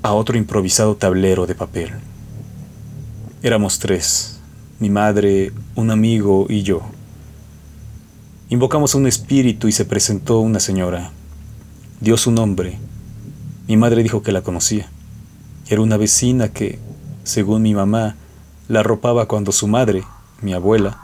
a 0.02 0.12
otro 0.12 0.36
improvisado 0.36 0.96
tablero 0.96 1.46
de 1.46 1.54
papel. 1.54 1.92
Éramos 3.44 3.78
tres, 3.78 4.39
mi 4.80 4.88
madre, 4.88 5.52
un 5.74 5.90
amigo 5.90 6.46
y 6.48 6.62
yo. 6.62 6.80
Invocamos 8.48 8.94
a 8.94 8.98
un 8.98 9.06
espíritu 9.06 9.68
y 9.68 9.72
se 9.72 9.84
presentó 9.84 10.40
una 10.40 10.58
señora. 10.58 11.10
Dio 12.00 12.16
su 12.16 12.32
nombre. 12.32 12.78
Mi 13.68 13.76
madre 13.76 14.02
dijo 14.02 14.22
que 14.22 14.32
la 14.32 14.40
conocía. 14.40 14.90
Era 15.68 15.82
una 15.82 15.98
vecina 15.98 16.48
que, 16.48 16.78
según 17.24 17.60
mi 17.60 17.74
mamá, 17.74 18.16
la 18.68 18.80
arropaba 18.80 19.26
cuando 19.26 19.52
su 19.52 19.68
madre, 19.68 20.02
mi 20.40 20.54
abuela, 20.54 20.98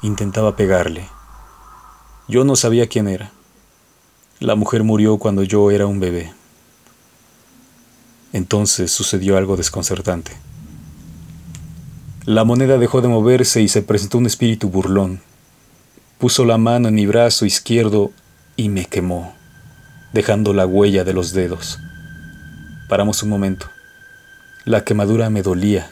intentaba 0.00 0.56
pegarle. 0.56 1.06
Yo 2.28 2.44
no 2.44 2.56
sabía 2.56 2.88
quién 2.88 3.08
era. 3.08 3.30
La 4.40 4.54
mujer 4.54 4.84
murió 4.84 5.18
cuando 5.18 5.42
yo 5.42 5.70
era 5.70 5.86
un 5.86 6.00
bebé. 6.00 6.32
Entonces 8.32 8.90
sucedió 8.90 9.36
algo 9.36 9.58
desconcertante. 9.58 10.32
La 12.28 12.44
moneda 12.44 12.76
dejó 12.76 13.00
de 13.00 13.08
moverse 13.08 13.62
y 13.62 13.68
se 13.68 13.80
presentó 13.80 14.18
un 14.18 14.26
espíritu 14.26 14.68
burlón. 14.68 15.22
Puso 16.18 16.44
la 16.44 16.58
mano 16.58 16.88
en 16.88 16.94
mi 16.94 17.06
brazo 17.06 17.46
izquierdo 17.46 18.12
y 18.54 18.68
me 18.68 18.84
quemó, 18.84 19.34
dejando 20.12 20.52
la 20.52 20.66
huella 20.66 21.04
de 21.04 21.14
los 21.14 21.32
dedos. 21.32 21.78
Paramos 22.86 23.22
un 23.22 23.30
momento. 23.30 23.70
La 24.66 24.84
quemadura 24.84 25.30
me 25.30 25.40
dolía. 25.40 25.90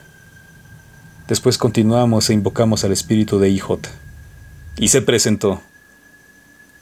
Después 1.27 1.57
continuamos 1.57 2.29
e 2.29 2.35
invocamos 2.35 2.85
al 2.85 2.93
espíritu 2.93 3.39
de 3.39 3.49
IJ. 3.49 3.71
Y 4.77 4.89
se 4.89 5.01
presentó. 5.01 5.63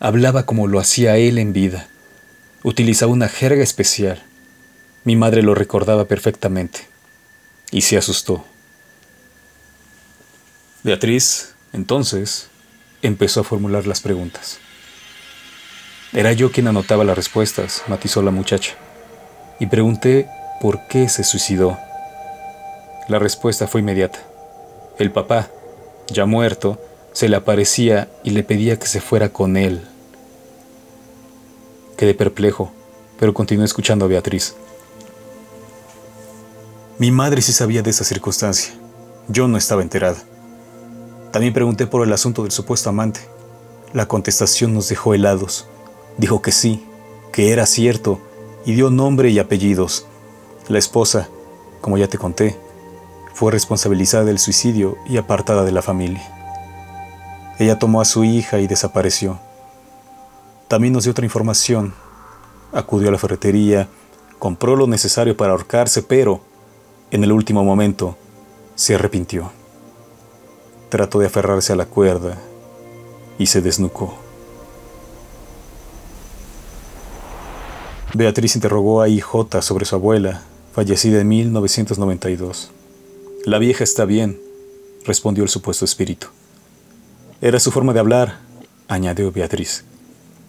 Hablaba 0.00 0.46
como 0.46 0.66
lo 0.66 0.80
hacía 0.80 1.16
él 1.16 1.38
en 1.38 1.52
vida. 1.52 1.87
Utilizaba 2.64 3.12
una 3.12 3.28
jerga 3.28 3.62
especial. 3.62 4.20
Mi 5.04 5.14
madre 5.14 5.42
lo 5.42 5.54
recordaba 5.54 6.06
perfectamente. 6.06 6.80
Y 7.70 7.82
se 7.82 7.96
asustó. 7.96 8.44
Beatriz, 10.84 11.54
entonces, 11.72 12.48
empezó 13.00 13.40
a 13.40 13.44
formular 13.44 13.86
las 13.86 14.02
preguntas. 14.02 14.58
Era 16.12 16.34
yo 16.34 16.52
quien 16.52 16.68
anotaba 16.68 17.04
las 17.04 17.16
respuestas, 17.16 17.82
matizó 17.86 18.20
la 18.20 18.30
muchacha, 18.30 18.74
y 19.58 19.64
pregunté 19.64 20.28
por 20.60 20.86
qué 20.86 21.08
se 21.08 21.24
suicidó. 21.24 21.78
La 23.08 23.18
respuesta 23.18 23.66
fue 23.66 23.80
inmediata. 23.80 24.18
El 24.98 25.10
papá, 25.10 25.48
ya 26.08 26.26
muerto, 26.26 26.78
se 27.14 27.30
le 27.30 27.36
aparecía 27.36 28.10
y 28.22 28.30
le 28.30 28.44
pedía 28.44 28.78
que 28.78 28.86
se 28.86 29.00
fuera 29.00 29.30
con 29.30 29.56
él. 29.56 29.80
Quedé 31.96 32.12
perplejo, 32.12 32.74
pero 33.18 33.32
continué 33.32 33.64
escuchando 33.64 34.04
a 34.04 34.08
Beatriz. 34.08 34.54
Mi 36.98 37.10
madre 37.10 37.40
sí 37.40 37.54
sabía 37.54 37.80
de 37.80 37.88
esa 37.88 38.04
circunstancia. 38.04 38.74
Yo 39.28 39.48
no 39.48 39.56
estaba 39.56 39.80
enterada. 39.80 40.22
También 41.34 41.52
pregunté 41.52 41.88
por 41.88 42.06
el 42.06 42.12
asunto 42.12 42.44
del 42.44 42.52
supuesto 42.52 42.90
amante. 42.90 43.18
La 43.92 44.06
contestación 44.06 44.72
nos 44.72 44.88
dejó 44.88 45.14
helados. 45.14 45.66
Dijo 46.16 46.40
que 46.42 46.52
sí, 46.52 46.86
que 47.32 47.50
era 47.50 47.66
cierto, 47.66 48.20
y 48.64 48.74
dio 48.74 48.88
nombre 48.88 49.30
y 49.30 49.40
apellidos. 49.40 50.06
La 50.68 50.78
esposa, 50.78 51.28
como 51.80 51.98
ya 51.98 52.06
te 52.06 52.18
conté, 52.18 52.56
fue 53.34 53.50
responsabilizada 53.50 54.22
del 54.22 54.38
suicidio 54.38 54.96
y 55.08 55.16
apartada 55.16 55.64
de 55.64 55.72
la 55.72 55.82
familia. 55.82 56.22
Ella 57.58 57.80
tomó 57.80 58.00
a 58.00 58.04
su 58.04 58.22
hija 58.22 58.60
y 58.60 58.68
desapareció. 58.68 59.40
También 60.68 60.92
nos 60.92 61.02
dio 61.02 61.10
otra 61.10 61.24
información. 61.24 61.94
Acudió 62.72 63.08
a 63.08 63.10
la 63.10 63.18
ferretería, 63.18 63.88
compró 64.38 64.76
lo 64.76 64.86
necesario 64.86 65.36
para 65.36 65.50
ahorcarse, 65.50 66.04
pero, 66.04 66.42
en 67.10 67.24
el 67.24 67.32
último 67.32 67.64
momento, 67.64 68.16
se 68.76 68.94
arrepintió. 68.94 69.50
Trató 70.94 71.18
de 71.18 71.26
aferrarse 71.26 71.72
a 71.72 71.76
la 71.76 71.86
cuerda 71.86 72.38
y 73.36 73.46
se 73.46 73.60
desnucó. 73.60 74.14
Beatriz 78.14 78.54
interrogó 78.54 79.02
a 79.02 79.08
IJ 79.08 79.60
sobre 79.60 79.86
su 79.86 79.96
abuela, 79.96 80.42
fallecida 80.72 81.20
en 81.20 81.26
1992. 81.26 82.70
La 83.44 83.58
vieja 83.58 83.82
está 83.82 84.04
bien, 84.04 84.40
respondió 85.04 85.42
el 85.42 85.50
supuesto 85.50 85.84
espíritu. 85.84 86.28
Era 87.40 87.58
su 87.58 87.72
forma 87.72 87.92
de 87.92 87.98
hablar, 87.98 88.38
añadió 88.86 89.32
Beatriz. 89.32 89.84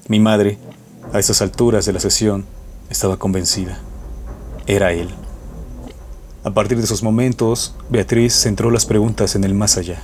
Mi 0.08 0.20
madre, 0.20 0.60
a 1.12 1.18
esas 1.18 1.42
alturas 1.42 1.88
de 1.88 1.94
la 1.94 2.00
sesión, 2.00 2.46
estaba 2.92 3.18
convencida. 3.18 3.80
Era 4.68 4.94
él. 4.94 5.10
A 6.44 6.52
partir 6.52 6.78
de 6.78 6.84
esos 6.84 7.02
momentos, 7.02 7.74
Beatriz 7.90 8.36
centró 8.36 8.70
las 8.70 8.86
preguntas 8.86 9.34
en 9.34 9.44
el 9.44 9.56
más 9.56 9.78
allá. 9.78 10.04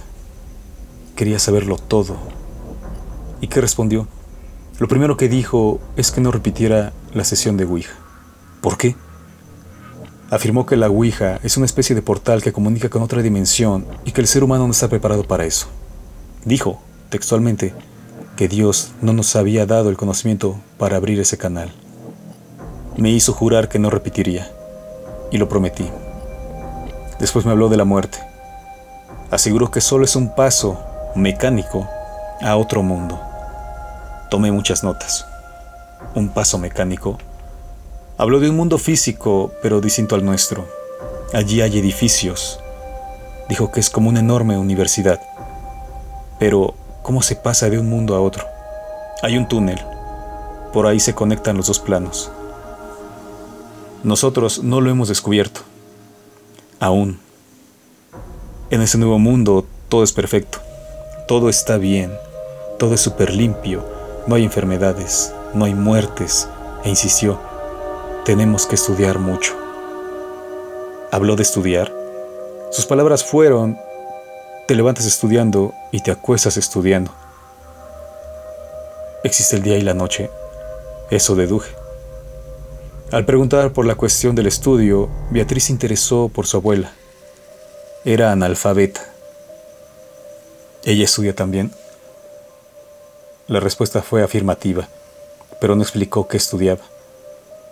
Quería 1.16 1.40
saberlo 1.40 1.78
todo. 1.78 2.18
¿Y 3.42 3.48
qué 3.48 3.62
respondió? 3.62 4.08
Lo 4.80 4.88
primero 4.88 5.18
que 5.18 5.30
dijo 5.30 5.80
es 5.96 6.12
que 6.12 6.22
no 6.22 6.32
repitiera 6.32 6.94
la 7.14 7.24
sesión 7.24 7.58
de 7.58 7.66
Ouija. 7.66 7.94
¿Por 8.62 8.78
qué? 8.78 8.96
Afirmó 10.30 10.66
que 10.66 10.78
la 10.78 10.90
Ouija 10.90 11.40
es 11.44 11.58
una 11.58 11.66
especie 11.66 11.96
de 11.96 12.02
portal 12.02 12.42
que 12.42 12.54
comunica 12.54 12.90
con 12.90 13.02
otra 13.02 13.22
dimensión 13.22 13.86
y 14.06 14.12
que 14.12 14.22
el 14.22 14.28
ser 14.28 14.44
humano 14.44 14.66
no 14.66 14.72
está 14.72 14.88
preparado 14.88 15.24
para 15.24 15.46
eso. 15.46 15.68
Dijo, 16.46 16.82
textualmente, 17.10 17.74
que 18.36 18.48
Dios 18.48 18.92
no 19.02 19.14
nos 19.14 19.36
había 19.36 19.66
dado 19.66 19.90
el 19.90 19.98
conocimiento 19.98 20.60
para 20.78 20.98
abrir 20.98 21.20
ese 21.20 21.38
canal. 21.38 21.72
Me 22.98 23.12
hizo 23.12 23.34
jurar 23.34 23.70
que 23.70 23.78
no 23.78 23.90
repetiría, 23.90 24.52
y 25.32 25.38
lo 25.38 25.50
prometí. 25.50 25.90
Después 27.20 27.46
me 27.46 27.52
habló 27.52 27.70
de 27.70 27.78
la 27.78 27.86
muerte. 27.86 28.18
Aseguró 29.30 29.70
que 29.70 29.82
solo 29.82 30.06
es 30.06 30.16
un 30.16 30.34
paso 30.34 30.80
mecánico 31.16 31.88
a 32.42 32.56
otro 32.58 32.84
mundo. 32.84 33.20
Tomé 34.30 34.52
muchas 34.52 34.84
notas. 34.84 35.26
Un 36.16 36.30
paso 36.30 36.58
mecánico 36.58 37.18
Habló 38.22 38.40
de 38.40 38.52
un 38.52 38.56
mundo 38.56 38.78
físico, 38.78 39.52
pero 39.64 39.82
distinto 39.82 40.14
al 40.14 40.24
nuestro. 40.24 40.68
Allí 41.34 41.62
hay 41.62 41.80
edificios. 41.80 42.60
Dijo 43.50 43.72
que 43.72 43.80
es 43.80 43.90
como 43.90 44.10
una 44.10 44.20
enorme 44.20 44.60
universidad. 44.60 45.20
Pero, 46.38 46.76
¿cómo 47.02 47.24
se 47.24 47.36
pasa 47.36 47.68
de 47.72 47.80
un 47.80 47.90
mundo 47.90 48.14
a 48.14 48.22
otro? 48.22 48.46
Hay 49.24 49.38
un 49.38 49.48
túnel. 49.48 49.80
Por 50.72 50.86
ahí 50.86 51.00
se 51.00 51.16
conectan 51.16 51.58
los 51.58 51.66
dos 51.66 51.80
planos. 51.80 52.32
Nosotros 54.04 54.64
no 54.64 54.82
lo 54.82 54.92
hemos 54.92 55.08
descubierto. 55.08 55.62
Aún. 56.80 57.20
En 58.70 58.84
ese 58.84 59.00
nuevo 59.00 59.18
mundo 59.18 59.66
todo 59.90 60.04
es 60.04 60.14
perfecto. 60.14 60.60
Todo 61.28 61.50
está 61.50 61.78
bien. 61.78 62.18
Todo 62.80 62.96
es 62.96 63.02
súper 63.02 63.34
limpio. 63.34 63.86
No 64.28 64.36
hay 64.36 64.44
enfermedades. 64.44 65.34
No 65.54 65.66
hay 65.66 65.74
muertes. 65.74 66.48
E 66.84 66.90
insistió, 66.90 67.40
tenemos 68.26 68.66
que 68.66 68.76
estudiar 68.76 69.20
mucho. 69.20 69.56
Habló 71.12 71.36
de 71.36 71.44
estudiar. 71.44 71.94
Sus 72.72 72.86
palabras 72.86 73.24
fueron, 73.24 73.78
te 74.68 74.76
levantas 74.76 75.06
estudiando 75.06 75.74
y 75.92 76.02
te 76.02 76.12
acuestas 76.12 76.58
estudiando. 76.58 77.12
Existe 79.24 79.58
el 79.58 79.64
día 79.64 79.78
y 79.78 79.82
la 79.82 79.94
noche. 79.94 80.32
Eso 81.12 81.36
deduje. 81.36 81.76
Al 83.12 83.26
preguntar 83.26 83.74
por 83.74 83.86
la 83.86 83.96
cuestión 83.96 84.36
del 84.36 84.48
estudio, 84.48 85.10
Beatriz 85.30 85.66
se 85.66 85.74
interesó 85.74 86.30
por 86.30 86.48
su 86.48 86.58
abuela. 86.58 86.94
Era 88.06 88.32
analfabeta. 88.32 89.11
¿Ella 90.84 91.04
estudia 91.06 91.36
también? 91.36 91.72
La 93.48 93.60
respuesta 93.60 94.02
fue 94.02 94.24
afirmativa, 94.24 94.88
pero 95.60 95.76
no 95.76 95.84
explicó 95.84 96.28
qué 96.28 96.38
estudiaba. 96.38 96.82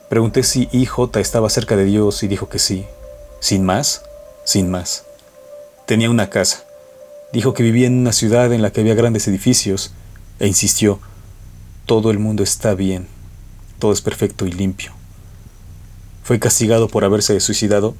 Pregunté 0.09 0.43
si 0.43 0.69
IJ 0.71 1.17
estaba 1.17 1.49
cerca 1.49 1.75
de 1.75 1.85
Dios 1.85 2.21
y 2.21 2.27
dijo 2.27 2.49
que 2.49 2.59
sí. 2.59 2.85
¿Sin 3.39 3.65
más? 3.65 4.03
Sin 4.43 4.69
más. 4.69 5.05
Tenía 5.87 6.09
una 6.09 6.29
casa. 6.29 6.65
Dijo 7.33 7.53
que 7.53 7.63
vivía 7.63 7.87
en 7.87 7.97
una 7.97 8.11
ciudad 8.11 8.53
en 8.53 8.61
la 8.61 8.71
que 8.71 8.81
había 8.81 8.95
grandes 8.95 9.27
edificios 9.27 9.91
e 10.39 10.47
insistió, 10.47 10.99
todo 11.85 12.11
el 12.11 12.19
mundo 12.19 12.43
está 12.43 12.75
bien, 12.75 13.07
todo 13.79 13.91
es 13.91 14.01
perfecto 14.01 14.45
y 14.45 14.51
limpio. 14.51 14.91
¿Fue 16.23 16.39
castigado 16.39 16.87
por 16.87 17.03
haberse 17.05 17.39
suicidado? 17.39 17.95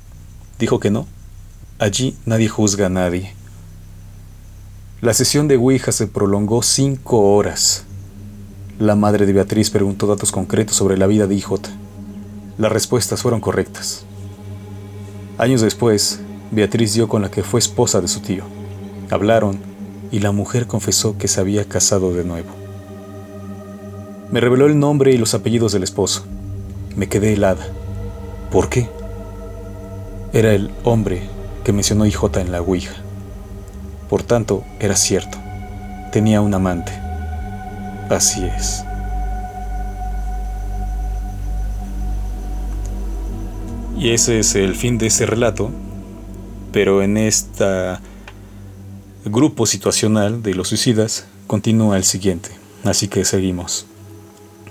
Dijo 0.59 0.79
que 0.79 0.91
no. 0.91 1.07
Allí 1.79 2.15
nadie 2.25 2.47
juzga 2.47 2.85
a 2.85 2.89
nadie. 2.89 3.33
La 5.01 5.13
sesión 5.13 5.47
de 5.47 5.55
Ouija 5.55 5.93
se 5.93 6.07
prolongó 6.07 6.61
cinco 6.61 7.33
horas. 7.33 7.85
La 8.79 8.95
madre 8.95 9.25
de 9.25 9.31
Beatriz 9.31 9.69
preguntó 9.69 10.07
datos 10.07 10.33
concretos 10.33 10.75
sobre 10.75 10.97
la 10.97 11.07
vida 11.07 11.25
de 11.25 11.35
IJ. 11.35 11.51
Las 12.57 12.69
respuestas 12.69 13.21
fueron 13.21 13.39
correctas. 13.39 14.03
Años 15.37 15.61
después, 15.61 16.19
Beatriz 16.51 16.95
dio 16.95 17.07
con 17.07 17.21
la 17.21 17.31
que 17.31 17.43
fue 17.43 17.61
esposa 17.61 18.01
de 18.01 18.09
su 18.09 18.19
tío. 18.19 18.43
Hablaron 19.09 19.61
y 20.11 20.19
la 20.19 20.33
mujer 20.33 20.67
confesó 20.67 21.17
que 21.17 21.29
se 21.29 21.39
había 21.39 21.63
casado 21.63 22.13
de 22.13 22.25
nuevo. 22.25 22.49
Me 24.33 24.41
reveló 24.41 24.65
el 24.65 24.77
nombre 24.79 25.13
y 25.13 25.17
los 25.17 25.33
apellidos 25.33 25.71
del 25.71 25.83
esposo. 25.83 26.25
Me 26.97 27.07
quedé 27.07 27.31
helada. 27.31 27.65
¿Por 28.51 28.67
qué? 28.67 28.89
Era 30.33 30.51
el 30.51 30.71
hombre 30.83 31.21
que 31.63 31.71
mencionó 31.71 32.05
IJ 32.05 32.35
en 32.35 32.51
la 32.51 32.59
Ouija. 32.59 32.95
Por 34.09 34.23
tanto, 34.23 34.63
era 34.79 34.95
cierto. 34.95 35.37
Tenía 36.11 36.41
un 36.41 36.53
amante. 36.53 36.91
Así 38.09 38.43
es. 38.43 38.83
Y 43.99 44.11
ese 44.11 44.39
es 44.39 44.55
el 44.55 44.75
fin 44.75 44.97
de 44.97 45.07
ese 45.07 45.25
relato, 45.25 45.71
pero 46.71 47.03
en 47.03 47.17
este 47.17 47.97
grupo 49.25 49.65
situacional 49.65 50.41
de 50.41 50.55
los 50.55 50.69
suicidas 50.69 51.25
continúa 51.47 51.97
el 51.97 52.05
siguiente, 52.05 52.49
así 52.85 53.09
que 53.09 53.25
seguimos. 53.25 53.85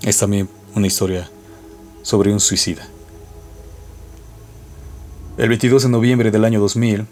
Es 0.03 0.19
también 0.19 0.49
una 0.75 0.87
historia 0.87 1.31
sobre 2.03 2.33
un 2.33 2.41
suicida. 2.41 2.89
El 5.37 5.51
22 5.51 5.83
de 5.83 5.89
noviembre 5.91 6.31
del 6.31 6.45
año 6.45 6.59
2000, 6.59 7.07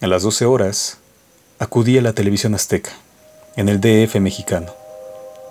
a 0.00 0.06
las 0.08 0.24
12 0.24 0.44
horas, 0.44 0.98
acudí 1.62 1.96
a 1.96 2.02
la 2.02 2.12
televisión 2.12 2.56
azteca, 2.56 2.90
en 3.54 3.68
el 3.68 3.80
DF 3.80 4.16
mexicano. 4.16 4.72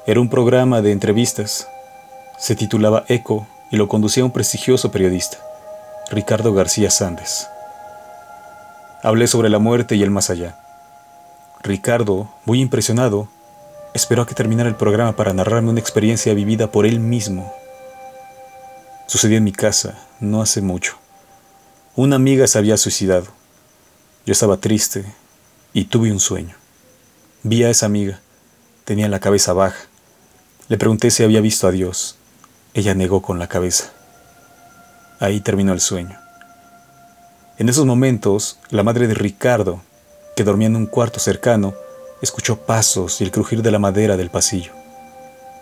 Era 0.06 0.19
un 0.19 0.30
programa 0.30 0.82
de 0.82 0.91
entrevistas. 0.91 1.69
Se 2.38 2.54
titulaba 2.54 3.06
Eco 3.08 3.47
y 3.71 3.78
lo 3.78 3.88
conducía 3.88 4.26
un 4.26 4.32
prestigioso 4.32 4.91
periodista, 4.91 5.38
Ricardo 6.10 6.54
García 6.54 6.91
Sandes. 6.91 7.47
Hablé 9.02 9.28
sobre 9.28 9.47
la 9.50 9.60
muerte 9.60 9.95
y 9.95 10.04
el 10.04 10.12
más 10.12 10.30
allá. 10.30 10.60
Ricardo, 11.63 12.30
muy 12.43 12.60
impresionado, 12.60 13.30
esperó 13.93 14.24
a 14.24 14.28
que 14.28 14.36
terminara 14.36 14.67
el 14.67 14.76
programa 14.76 15.15
para 15.15 15.32
narrarme 15.32 15.69
una 15.69 15.80
experiencia 15.80 16.34
vivida 16.34 16.74
por 16.74 16.86
él 16.86 17.00
mismo. 17.00 17.54
Sucedió 19.08 19.38
en 19.38 19.45
mi 19.45 19.54
casa, 19.54 19.97
no 20.19 20.41
hace 20.41 20.62
mucho. 20.62 20.97
Una 21.95 22.17
amiga 22.17 22.47
se 22.47 22.58
había 22.58 22.76
suicidado. 22.76 23.28
Yo 24.26 24.34
estaba 24.34 24.58
triste 24.58 25.06
y 25.73 25.86
tuve 25.86 26.12
un 26.12 26.19
sueño. 26.19 26.55
Vi 27.43 27.63
a 27.63 27.69
esa 27.69 27.86
amiga. 27.86 28.19
Tenía 28.86 29.07
la 29.10 29.19
cabeza 29.19 29.53
baja. 29.53 29.88
Le 30.67 30.77
pregunté 30.77 31.12
si 31.12 31.23
había 31.23 31.41
visto 31.41 31.67
a 31.67 31.71
Dios. 31.71 32.17
Ella 32.73 32.93
negó 32.93 33.21
con 33.21 33.39
la 33.39 33.47
cabeza. 33.47 33.91
Ahí 35.19 35.41
terminó 35.41 35.73
el 35.73 35.79
sueño. 35.81 36.17
En 37.57 37.69
esos 37.69 37.86
momentos, 37.86 38.60
la 38.69 38.84
madre 38.84 39.07
de 39.07 39.13
Ricardo, 39.13 39.81
que 40.36 40.43
dormía 40.43 40.67
en 40.67 40.75
un 40.75 40.88
cuarto 40.88 41.19
cercano, 41.19 41.73
escuchó 42.21 42.57
pasos 42.57 43.21
y 43.21 43.23
el 43.23 43.31
crujir 43.31 43.62
de 43.62 43.71
la 43.71 43.79
madera 43.79 44.17
del 44.17 44.29
pasillo. 44.29 44.73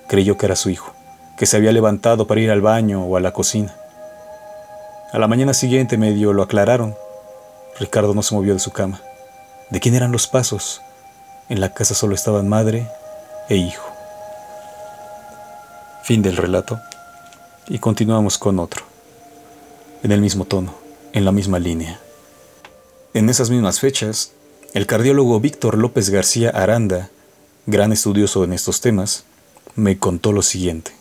Creyó 0.08 0.38
que 0.38 0.46
era 0.46 0.56
su 0.56 0.70
hijo, 0.70 0.94
que 1.38 1.46
se 1.46 1.58
había 1.58 1.72
levantado 1.72 2.26
para 2.26 2.42
ir 2.42 2.52
al 2.52 2.62
baño 2.62 3.04
o 3.04 3.18
a 3.18 3.20
la 3.20 3.34
cocina. 3.34 3.76
A 5.12 5.20
la 5.20 5.28
mañana 5.28 5.54
siguiente 5.54 5.98
medio 5.98 6.34
lo 6.34 6.44
aclararon. 6.44 6.96
Ricardo 7.80 8.14
no 8.14 8.22
se 8.22 8.36
movió 8.36 8.54
de 8.54 8.60
su 8.60 8.72
cama. 8.72 9.02
¿De 9.70 9.80
quién 9.80 9.96
eran 9.96 10.12
los 10.12 10.28
pasos? 10.28 10.82
En 11.50 11.60
la 11.60 11.74
casa 11.74 11.94
solo 11.94 12.16
estaban 12.16 12.48
madre 12.48 12.88
e 13.50 13.56
hijo. 13.56 13.88
Fin 16.04 16.22
del 16.22 16.38
relato. 16.38 16.80
Y 17.68 17.80
continuamos 17.80 18.38
con 18.38 18.60
otro. 18.60 18.84
En 20.04 20.12
el 20.12 20.22
mismo 20.22 20.46
tono, 20.46 20.74
en 21.14 21.26
la 21.26 21.32
misma 21.32 21.60
línea. 21.60 22.00
En 23.14 23.30
esas 23.30 23.50
mismas 23.50 23.80
fechas, 23.80 24.32
el 24.74 24.86
cardiólogo 24.86 25.40
Víctor 25.40 25.78
López 25.78 26.10
García 26.10 26.50
Aranda, 26.50 27.10
gran 27.66 27.92
estudioso 27.92 28.44
en 28.44 28.54
estos 28.54 28.82
temas, 28.82 29.24
me 29.76 30.00
contó 30.00 30.32
lo 30.32 30.42
siguiente. 30.42 30.92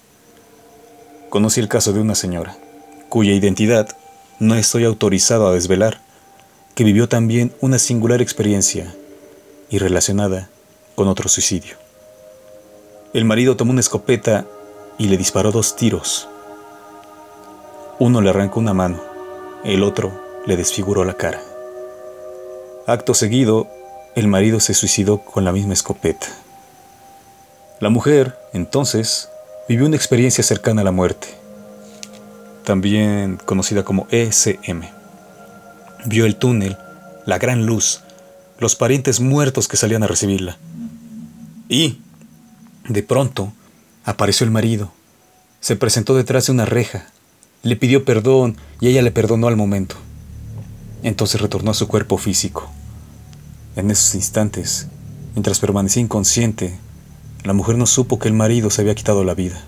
Conocí 1.30 1.60
el 1.60 1.68
caso 1.68 1.92
de 1.92 2.00
una 2.00 2.14
señora 2.14 2.56
cuya 3.08 3.32
identidad 3.32 3.88
no 4.38 4.54
estoy 4.54 4.84
autorizado 4.84 5.48
a 5.48 5.52
desvelar, 5.52 6.00
que 6.78 6.84
vivió 6.84 7.08
también 7.08 7.52
una 7.60 7.76
singular 7.76 8.22
experiencia 8.22 8.94
y 9.68 9.78
relacionada 9.78 10.48
con 10.94 11.08
otro 11.08 11.28
suicidio. 11.28 11.74
El 13.12 13.24
marido 13.24 13.56
tomó 13.56 13.72
una 13.72 13.80
escopeta 13.80 14.46
y 14.96 15.08
le 15.08 15.16
disparó 15.16 15.50
dos 15.50 15.74
tiros. 15.74 16.28
Uno 17.98 18.20
le 18.20 18.30
arrancó 18.30 18.60
una 18.60 18.74
mano, 18.74 19.00
el 19.64 19.82
otro 19.82 20.12
le 20.46 20.56
desfiguró 20.56 21.04
la 21.04 21.14
cara. 21.14 21.42
Acto 22.86 23.12
seguido, 23.12 23.66
el 24.14 24.28
marido 24.28 24.60
se 24.60 24.72
suicidó 24.72 25.18
con 25.18 25.44
la 25.44 25.50
misma 25.50 25.72
escopeta. 25.72 26.28
La 27.80 27.88
mujer, 27.88 28.38
entonces, 28.52 29.28
vivió 29.68 29.84
una 29.84 29.96
experiencia 29.96 30.44
cercana 30.44 30.82
a 30.82 30.84
la 30.84 30.92
muerte 30.92 31.26
también 32.62 33.38
conocida 33.46 33.82
como 33.82 34.06
ESM. 34.10 34.97
Vio 36.08 36.24
el 36.24 36.36
túnel, 36.36 36.78
la 37.26 37.36
gran 37.38 37.66
luz, 37.66 38.00
los 38.58 38.76
parientes 38.76 39.20
muertos 39.20 39.68
que 39.68 39.76
salían 39.76 40.02
a 40.02 40.06
recibirla. 40.06 40.56
Y, 41.68 41.98
de 42.88 43.02
pronto, 43.02 43.52
apareció 44.06 44.46
el 44.46 44.50
marido. 44.50 44.90
Se 45.60 45.76
presentó 45.76 46.16
detrás 46.16 46.46
de 46.46 46.52
una 46.52 46.64
reja, 46.64 47.08
le 47.62 47.76
pidió 47.76 48.06
perdón 48.06 48.56
y 48.80 48.88
ella 48.88 49.02
le 49.02 49.10
perdonó 49.10 49.48
al 49.48 49.56
momento. 49.56 49.96
Entonces 51.02 51.42
retornó 51.42 51.72
a 51.72 51.74
su 51.74 51.88
cuerpo 51.88 52.16
físico. 52.16 52.70
En 53.76 53.90
esos 53.90 54.14
instantes, 54.14 54.86
mientras 55.34 55.58
permanecía 55.58 56.02
inconsciente, 56.02 56.78
la 57.44 57.52
mujer 57.52 57.76
no 57.76 57.84
supo 57.84 58.18
que 58.18 58.28
el 58.28 58.34
marido 58.34 58.70
se 58.70 58.80
había 58.80 58.94
quitado 58.94 59.24
la 59.24 59.34
vida. 59.34 59.60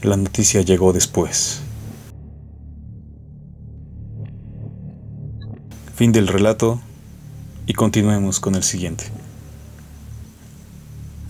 La 0.00 0.16
noticia 0.16 0.62
llegó 0.62 0.92
después. 0.92 1.62
Fin 5.98 6.12
del 6.12 6.28
relato 6.28 6.80
y 7.66 7.72
continuemos 7.72 8.38
con 8.38 8.54
el 8.54 8.62
siguiente. 8.62 9.06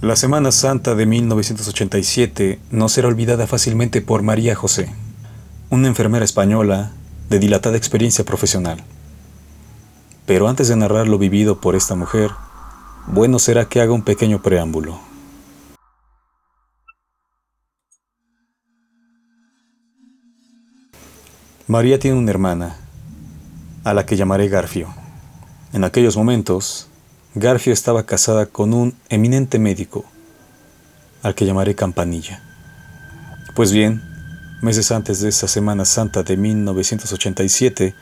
La 0.03 0.15
Semana 0.15 0.53
Santa 0.53 0.95
de 0.95 1.07
1987 1.07 2.61
no 2.71 2.91
será 2.91 3.09
olvidada 3.09 3.47
fácilmente 3.47 4.03
por 4.03 4.21
María 4.23 4.55
José. 4.55 4.93
una 5.71 5.89
enfermera 5.89 6.23
española 6.23 6.93
de 7.31 7.39
dilatada 7.39 7.79
experiencia 7.79 8.27
profesional. 8.27 8.85
Pero 10.27 10.49
antes 10.49 10.69
de 10.69 10.77
narrar 10.77 11.09
lo 11.09 11.17
vivido 11.17 11.63
por 11.63 11.75
esta 11.75 11.95
mujer, 11.95 12.31
bueno 13.07 13.39
será 13.39 13.71
que 13.71 13.81
haga 13.81 13.95
un 13.95 14.03
pequeño 14.03 14.43
preámbulo. 14.43 15.01
María 21.67 21.99
tiene 21.99 22.19
una 22.19 22.31
hermana, 22.31 22.77
a 23.89 23.95
la 23.95 24.05
que 24.05 24.17
llamaré 24.17 24.49
Garfio. 24.49 24.95
En 25.73 25.83
aquellos 25.83 26.17
momentos, 26.17 26.89
Garfio 27.35 27.73
estaba 27.73 28.05
casada 28.05 28.45
con 28.45 28.75
un 28.75 28.95
eminente 29.09 29.59
médico, 29.59 30.05
al 31.23 31.35
que 31.35 31.47
llamaré 31.47 31.75
Campanilla. 31.75 32.43
Pues 33.55 33.73
bien, 33.73 34.03
meses 34.61 34.93
antes 34.93 35.21
de 35.21 35.31
esa 35.31 35.49
Semana 35.49 35.87
Santa 35.87 36.23
de 36.23 36.37
1987, 36.37 37.95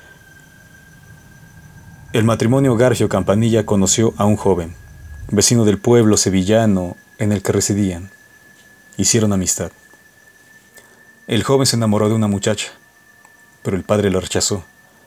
el 2.12 2.24
matrimonio 2.24 2.76
Garfio 2.76 3.08
Campanilla 3.08 3.64
conoció 3.64 4.12
a 4.16 4.24
un 4.24 4.36
joven, 4.36 4.74
vecino 5.30 5.64
del 5.64 5.78
pueblo 5.78 6.16
sevillano 6.16 6.96
en 7.18 7.30
el 7.30 7.42
que 7.42 7.52
residían. 7.52 8.10
Hicieron 8.96 9.32
amistad. 9.32 9.70
El 11.28 11.44
joven 11.44 11.66
se 11.66 11.76
enamoró 11.76 12.08
de 12.08 12.16
una 12.16 12.26
muchacha, 12.26 12.72
pero 13.62 13.76
el 13.76 13.84
padre 13.84 14.10
lo 14.10 14.20
rechazó, 14.20 14.64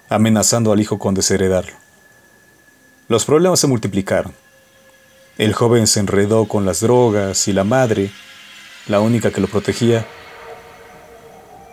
amenazando 0.10 0.72
al 0.72 0.82
hijo 0.82 0.98
con 1.00 1.14
desheredarlo. 1.14 1.74
Los 3.08 3.26
problemas 3.26 3.60
se 3.60 3.68
multiplicaron. 3.68 4.34
El 5.38 5.54
joven 5.54 5.88
se 5.88 6.00
enredó 6.00 6.48
con 6.48 6.66
las 6.66 6.82
drogas 6.82 7.48
y 7.48 7.54
la 7.54 7.64
madre, 7.64 8.12
la 8.88 9.00
única 9.00 9.32
que 9.32 9.42
lo 9.42 9.48
protegía, 9.48 10.06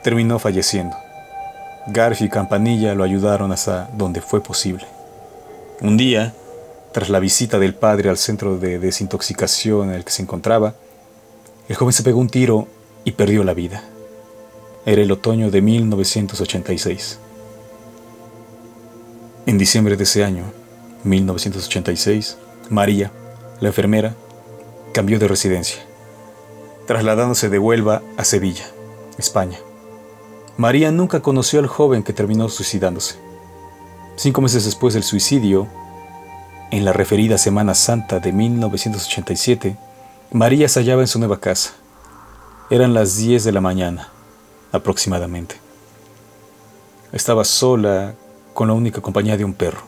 terminó 0.05 0.38
falleciendo. 0.38 0.96
Garfi 1.88 2.27
y 2.27 2.29
Campanilla 2.29 2.94
lo 2.94 3.05
ayudaron 3.05 3.53
hasta 3.53 3.88
donde 3.92 4.20
fue 4.20 4.42
posible. 4.42 4.87
Un 5.81 5.96
día, 5.96 6.33
tras 6.92 7.09
la 7.09 7.20
visita 7.20 7.59
del 7.59 7.75
padre 7.75 8.09
al 8.09 8.16
centro 8.16 8.57
de 8.57 8.79
desintoxicación 8.79 9.90
en 9.90 9.96
el 9.96 10.05
que 10.05 10.12
se 10.12 10.22
encontraba, 10.22 10.75
el 11.68 11.77
joven 11.77 11.92
se 11.92 12.03
pegó 12.03 12.20
un 12.20 12.31
tiro 12.31 12.68
y 13.05 13.12
perdió 13.12 13.44
la 13.44 13.55
vida. 13.55 13.83
Era 14.85 15.03
el 15.03 15.11
otoño 15.11 15.51
de 15.51 15.61
1986. 15.61 17.18
En 19.47 19.59
diciembre 19.59 19.97
de 19.97 20.03
ese 20.03 20.25
año, 20.25 20.43
1986, 21.05 22.37
María, 22.69 23.13
la 23.61 23.69
enfermera, 23.69 24.17
cambió 24.93 25.21
de 25.21 25.29
residencia, 25.29 25.87
trasladándose 26.89 27.49
de 27.49 27.61
Huelva 27.61 28.03
a 28.17 28.25
Sevilla, 28.25 28.65
España. 29.19 29.59
María 30.57 30.91
nunca 30.91 31.21
conoció 31.21 31.61
al 31.61 31.69
joven 31.69 32.03
que 32.03 32.13
terminó 32.13 32.49
suicidándose. 32.49 33.19
Cinco 34.17 34.41
meses 34.41 34.65
después 34.65 34.95
del 34.95 35.05
suicidio, 35.05 35.69
en 36.73 36.85
la 36.85 36.93
referida 36.93 37.39
Semana 37.39 37.77
Santa 37.77 38.19
de 38.19 38.33
1987, 38.33 39.77
María 40.33 40.69
se 40.69 40.81
hallaba 40.81 41.03
en 41.03 41.09
su 41.09 41.21
nueva 41.21 41.39
casa. 41.39 41.75
Eran 42.69 42.95
las 42.95 43.17
10 43.17 43.45
de 43.45 43.53
la 43.53 43.61
mañana, 43.61 44.09
aproximadamente. 44.73 45.55
Estaba 47.13 47.45
sola, 47.45 48.17
con 48.57 48.69
la 48.69 48.75
única 48.75 49.03
compañía 49.03 49.37
de 49.37 49.45
un 49.45 49.53
perro. 49.53 49.83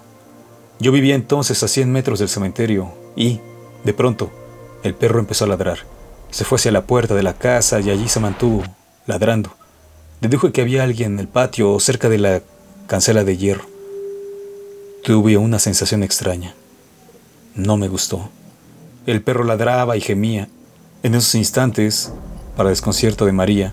Yo 0.79 0.93
vivía 0.93 1.15
entonces 1.15 1.63
a 1.63 1.69
100 1.69 1.91
metros 1.91 2.19
del 2.19 2.29
cementerio 2.29 2.93
y, 3.17 3.41
de 3.83 3.95
pronto, 3.95 4.31
el 4.83 4.95
perro 4.95 5.21
empezó 5.21 5.47
a 5.47 5.49
ladrar. 5.49 5.79
Se 6.31 6.45
fue 6.45 6.57
hacia 6.57 6.71
la 6.71 6.85
puerta 6.85 7.15
de 7.15 7.23
la 7.23 7.33
casa 7.33 7.81
y 7.81 7.89
allí 7.89 8.11
se 8.11 8.21
mantuvo, 8.21 8.63
ladrando. 9.07 9.51
Deduje 10.21 10.53
que 10.53 10.61
había 10.61 10.85
alguien 10.85 11.15
en 11.15 11.21
el 11.21 11.29
patio 11.29 11.73
o 11.73 11.81
cerca 11.81 12.11
de 12.11 12.19
la 12.19 12.43
cancela 12.87 13.25
de 13.25 13.39
hierro. 13.39 13.65
Tuve 15.03 15.39
una 15.39 15.59
sensación 15.59 16.03
extraña. 16.03 16.55
No 17.55 17.79
me 17.79 17.89
gustó. 17.89 18.29
El 19.07 19.23
perro 19.23 19.45
ladraba 19.45 19.97
y 19.97 20.03
gemía. 20.03 20.47
En 21.03 21.15
esos 21.15 21.35
instantes, 21.37 22.13
para 22.55 22.69
desconcierto 22.69 23.25
de 23.25 23.33
María, 23.33 23.73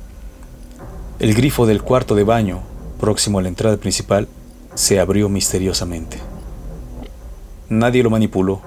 el 1.19 1.34
grifo 1.34 1.65
del 1.65 1.84
cuarto 1.84 2.15
de 2.15 2.23
baño, 2.23 2.62
próximo 2.97 3.39
a 3.39 3.41
la 3.41 3.49
entrada 3.49 3.75
principal, 3.75 4.29
se 4.75 4.99
abrió 4.99 5.29
misteriosamente. 5.29 6.19
Nadie 7.69 8.03
lo 8.03 8.09
manipuló. 8.09 8.61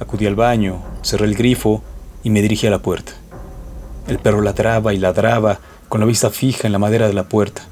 Acudí 0.00 0.26
al 0.26 0.34
baño, 0.34 0.82
cerré 1.02 1.26
el 1.26 1.36
grifo 1.36 1.82
y 2.24 2.30
me 2.30 2.42
dirigí 2.42 2.66
a 2.66 2.70
la 2.70 2.80
puerta. 2.80 3.12
El 4.08 4.18
perro 4.18 4.40
ladraba 4.40 4.92
y 4.92 4.98
ladraba 4.98 5.60
con 5.88 6.00
la 6.00 6.06
vista 6.06 6.30
fija 6.30 6.66
en 6.66 6.72
la 6.72 6.78
madera 6.78 7.06
de 7.06 7.14
la 7.14 7.28
puerta. 7.28 7.62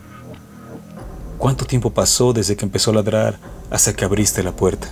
¿Cuánto 1.38 1.64
tiempo 1.64 1.90
pasó 1.90 2.32
desde 2.32 2.54
que 2.56 2.64
empezó 2.64 2.92
a 2.92 2.94
ladrar 2.94 3.38
hasta 3.70 3.94
que 3.94 4.04
abriste 4.04 4.42
la 4.42 4.52
puerta? 4.52 4.88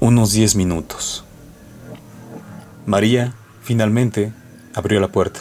Unos 0.00 0.32
diez 0.32 0.56
minutos. 0.56 1.24
María, 2.86 3.34
finalmente, 3.62 4.32
abrió 4.74 5.00
la 5.00 5.08
puerta. 5.08 5.40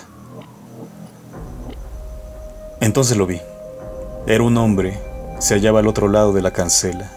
Entonces 2.82 3.16
lo 3.16 3.26
vi. 3.26 3.40
Era 4.28 4.44
un 4.44 4.58
hombre, 4.58 5.00
se 5.40 5.54
hallaba 5.54 5.80
al 5.80 5.88
otro 5.88 6.08
lado 6.08 6.34
de 6.34 6.42
la 6.42 6.52
cancela. 6.52 7.10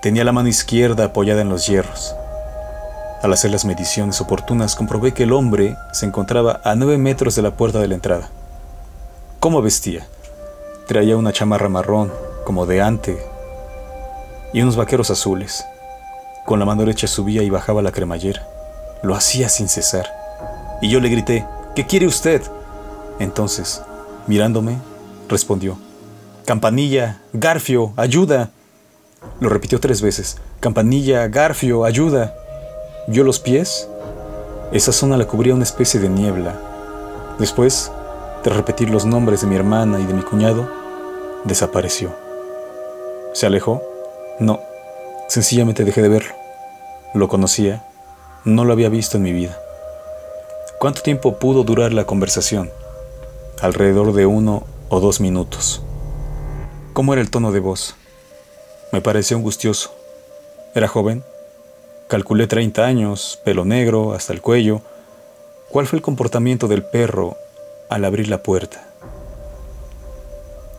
Tenía 0.00 0.24
la 0.24 0.32
mano 0.32 0.48
izquierda 0.48 1.06
apoyada 1.06 1.42
en 1.42 1.48
los 1.48 1.66
hierros. 1.66 2.14
Al 3.22 3.32
hacer 3.32 3.50
las 3.50 3.64
mediciones 3.64 4.20
oportunas 4.20 4.74
comprobé 4.74 5.14
que 5.14 5.22
el 5.22 5.32
hombre 5.32 5.76
se 5.92 6.06
encontraba 6.06 6.60
a 6.64 6.74
nueve 6.74 6.98
metros 6.98 7.36
de 7.36 7.42
la 7.42 7.52
puerta 7.52 7.78
de 7.78 7.88
la 7.88 7.94
entrada. 7.94 8.28
¿Cómo 9.40 9.62
vestía? 9.62 10.06
Traía 10.86 11.16
una 11.16 11.32
chamarra 11.32 11.68
marrón, 11.68 12.12
como 12.44 12.66
de 12.66 12.82
ante, 12.82 13.24
y 14.52 14.60
unos 14.60 14.76
vaqueros 14.76 15.10
azules. 15.10 15.64
Con 16.44 16.58
la 16.58 16.64
mano 16.64 16.82
derecha 16.82 17.06
subía 17.06 17.42
y 17.42 17.50
bajaba 17.50 17.80
la 17.80 17.92
cremallera. 17.92 18.46
Lo 19.02 19.14
hacía 19.14 19.48
sin 19.48 19.68
cesar. 19.68 20.12
Y 20.80 20.90
yo 20.90 21.00
le 21.00 21.08
grité, 21.08 21.46
¿qué 21.74 21.86
quiere 21.86 22.06
usted? 22.06 22.42
Entonces, 23.20 23.82
mirándome, 24.26 24.78
respondió, 25.28 25.78
Campanilla, 26.44 27.22
Garfio, 27.32 27.92
ayuda. 27.96 28.50
Lo 29.38 29.48
repitió 29.48 29.78
tres 29.78 30.02
veces. 30.02 30.38
Campanilla, 30.58 31.28
Garfio, 31.28 31.84
ayuda. 31.84 32.34
¿Vio 33.06 33.22
los 33.22 33.38
pies? 33.38 33.88
Esa 34.72 34.90
zona 34.90 35.16
la 35.16 35.26
cubría 35.26 35.54
una 35.54 35.62
especie 35.62 36.00
de 36.00 36.08
niebla. 36.08 36.58
Después, 37.38 37.92
de 38.42 38.50
repetir 38.50 38.90
los 38.90 39.04
nombres 39.04 39.42
de 39.42 39.46
mi 39.46 39.54
hermana 39.54 40.00
y 40.00 40.04
de 40.04 40.14
mi 40.14 40.22
cuñado, 40.22 40.68
desapareció. 41.44 42.10
¿Se 43.34 43.46
alejó? 43.46 43.80
No, 44.40 44.60
sencillamente 45.28 45.84
dejé 45.84 46.02
de 46.02 46.08
verlo. 46.08 46.34
Lo 47.14 47.28
conocía, 47.28 47.84
no 48.44 48.64
lo 48.64 48.72
había 48.72 48.88
visto 48.88 49.16
en 49.16 49.22
mi 49.22 49.32
vida. 49.32 49.56
¿Cuánto 50.80 51.02
tiempo 51.02 51.38
pudo 51.38 51.62
durar 51.62 51.92
la 51.92 52.04
conversación? 52.04 52.70
Alrededor 53.60 54.12
de 54.12 54.26
uno 54.26 54.64
o 54.88 54.98
dos 54.98 55.20
minutos. 55.20 55.82
¿Cómo 56.92 57.14
era 57.14 57.22
el 57.22 57.30
tono 57.30 57.52
de 57.52 57.60
voz? 57.60 57.94
Me 58.92 59.00
pareció 59.00 59.38
angustioso. 59.38 59.94
Era 60.74 60.88
joven. 60.88 61.24
Calculé 62.06 62.46
30 62.46 62.84
años, 62.84 63.40
pelo 63.46 63.64
negro 63.64 64.12
hasta 64.12 64.34
el 64.34 64.42
cuello. 64.42 64.82
¿Cuál 65.70 65.86
fue 65.86 65.96
el 65.96 66.02
comportamiento 66.02 66.68
del 66.68 66.84
perro 66.84 67.38
al 67.88 68.04
abrir 68.04 68.28
la 68.28 68.42
puerta? 68.42 68.86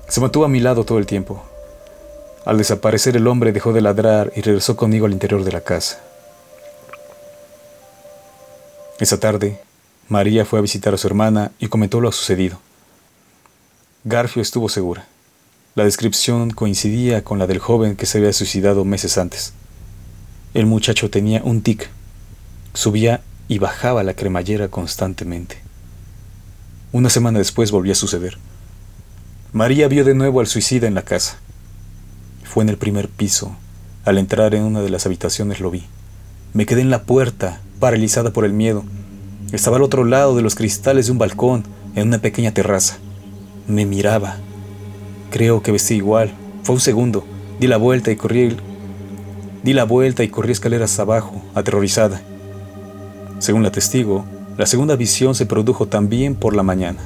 Se 0.08 0.22
mantuvo 0.22 0.46
a 0.46 0.50
mi 0.50 0.60
lado 0.60 0.84
todo 0.84 1.00
el 1.00 1.08
tiempo. 1.08 1.42
Al 2.46 2.60
desaparecer 2.60 3.18
el 3.18 3.26
hombre 3.26 3.52
dejó 3.52 3.74
de 3.74 3.82
ladrar 3.82 4.32
y 4.36 4.42
regresó 4.42 4.76
conmigo 4.76 5.08
al 5.08 5.14
interior 5.14 5.44
de 5.44 5.52
la 5.52 5.62
casa. 5.62 6.00
Esa 9.00 9.20
tarde, 9.20 9.60
María 10.10 10.46
fue 10.46 10.60
a 10.60 10.62
visitar 10.62 10.94
a 10.94 10.98
su 10.98 11.08
hermana 11.08 11.54
y 11.58 11.70
comentó 11.70 12.00
lo 12.00 12.12
sucedido. 12.12 12.60
Garfio 14.04 14.44
estuvo 14.44 14.70
segura. 14.70 15.08
La 15.76 15.86
descripción 15.86 16.52
coincidía 16.52 17.24
con 17.24 17.40
la 17.40 17.48
del 17.48 17.58
joven 17.58 17.96
que 17.96 18.06
se 18.06 18.20
había 18.20 18.32
suicidado 18.32 18.86
meses 18.86 19.18
antes. 19.18 19.54
El 20.54 20.68
muchacho 20.68 21.10
tenía 21.10 21.42
un 21.44 21.64
tic. 21.64 21.90
Subía 22.76 23.22
y 23.48 23.58
bajaba 23.58 24.04
la 24.04 24.14
cremallera 24.14 24.68
constantemente. 24.68 25.58
Una 26.92 27.10
semana 27.10 27.40
después 27.40 27.72
volvió 27.72 27.94
a 27.94 27.96
suceder. 27.96 28.38
María 29.52 29.88
vio 29.88 30.06
de 30.06 30.14
nuevo 30.14 30.42
al 30.42 30.48
suicida 30.48 30.86
en 30.86 30.94
la 30.94 31.02
casa. 31.02 31.38
Fue 32.44 32.64
en 32.64 32.70
el 32.70 32.78
primer 32.78 33.10
piso. 33.10 33.56
Al 34.06 34.20
entrar 34.20 34.54
en 34.54 34.62
una 34.62 34.82
de 34.82 34.92
las 34.92 35.08
habitaciones 35.08 35.60
lo 35.60 35.72
vi. 35.72 35.86
Me 36.54 36.68
quedé 36.68 36.82
en 36.82 36.92
la 36.92 37.02
puerta, 37.02 37.62
paralizada 37.80 38.32
por 38.32 38.46
el 38.46 38.54
miedo. 38.54 38.84
Estaba 39.52 39.78
al 39.78 39.84
otro 39.84 40.04
lado 40.04 40.36
de 40.36 40.44
los 40.44 40.54
cristales 40.54 41.08
de 41.08 41.14
un 41.14 41.18
balcón, 41.18 41.64
en 41.96 42.10
una 42.10 42.20
pequeña 42.20 42.54
terraza. 42.54 43.00
Me 43.68 43.88
miraba, 43.88 44.38
Creo 45.34 45.64
que 45.64 45.72
vestí 45.72 45.96
igual. 45.96 46.32
Fue 46.62 46.76
un 46.76 46.80
segundo. 46.80 47.26
Di 47.60 47.66
la 47.66 47.78
vuelta 47.78 48.12
y 48.12 48.16
corrí. 48.16 48.56
Di 49.64 49.74
la 49.74 49.84
vuelta 49.84 50.24
y 50.24 50.28
corrí 50.28 50.52
escaleras 50.52 51.00
abajo, 51.00 51.42
aterrorizada. 51.56 52.22
Según 53.40 53.64
la 53.64 53.72
testigo, 53.72 54.26
la 54.60 54.68
segunda 54.68 54.96
visión 54.96 55.34
se 55.34 55.48
produjo 55.48 55.88
también 55.88 56.36
por 56.36 56.56
la 56.56 56.62
mañana. 56.62 57.00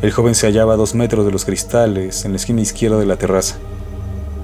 El 0.00 0.12
joven 0.12 0.36
se 0.36 0.46
hallaba 0.46 0.74
a 0.74 0.76
dos 0.76 0.94
metros 0.94 1.26
de 1.26 1.32
los 1.32 1.44
cristales 1.44 2.24
en 2.24 2.30
la 2.30 2.36
esquina 2.36 2.60
izquierda 2.60 2.98
de 3.00 3.06
la 3.06 3.16
terraza. 3.16 3.56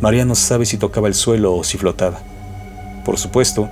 María 0.01 0.25
no 0.25 0.35
sabe 0.35 0.67
si 0.67 0.77
tocaba 0.77 1.07
el 1.07 1.15
suelo 1.15 1.55
o 1.55 1.63
si 1.63 1.79
flotaba. 1.79 2.19
Por 3.05 3.19
supuesto, 3.19 3.69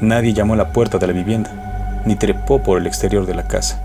nadie 0.00 0.34
llamó 0.34 0.54
a 0.54 0.58
la 0.58 0.72
puerta 0.72 0.98
de 0.98 1.08
la 1.08 1.12
vivienda, 1.12 2.04
ni 2.06 2.14
trepó 2.14 2.62
por 2.62 2.78
el 2.78 2.86
exterior 2.86 3.26
de 3.26 3.34
la 3.34 3.48
casa. 3.48 3.82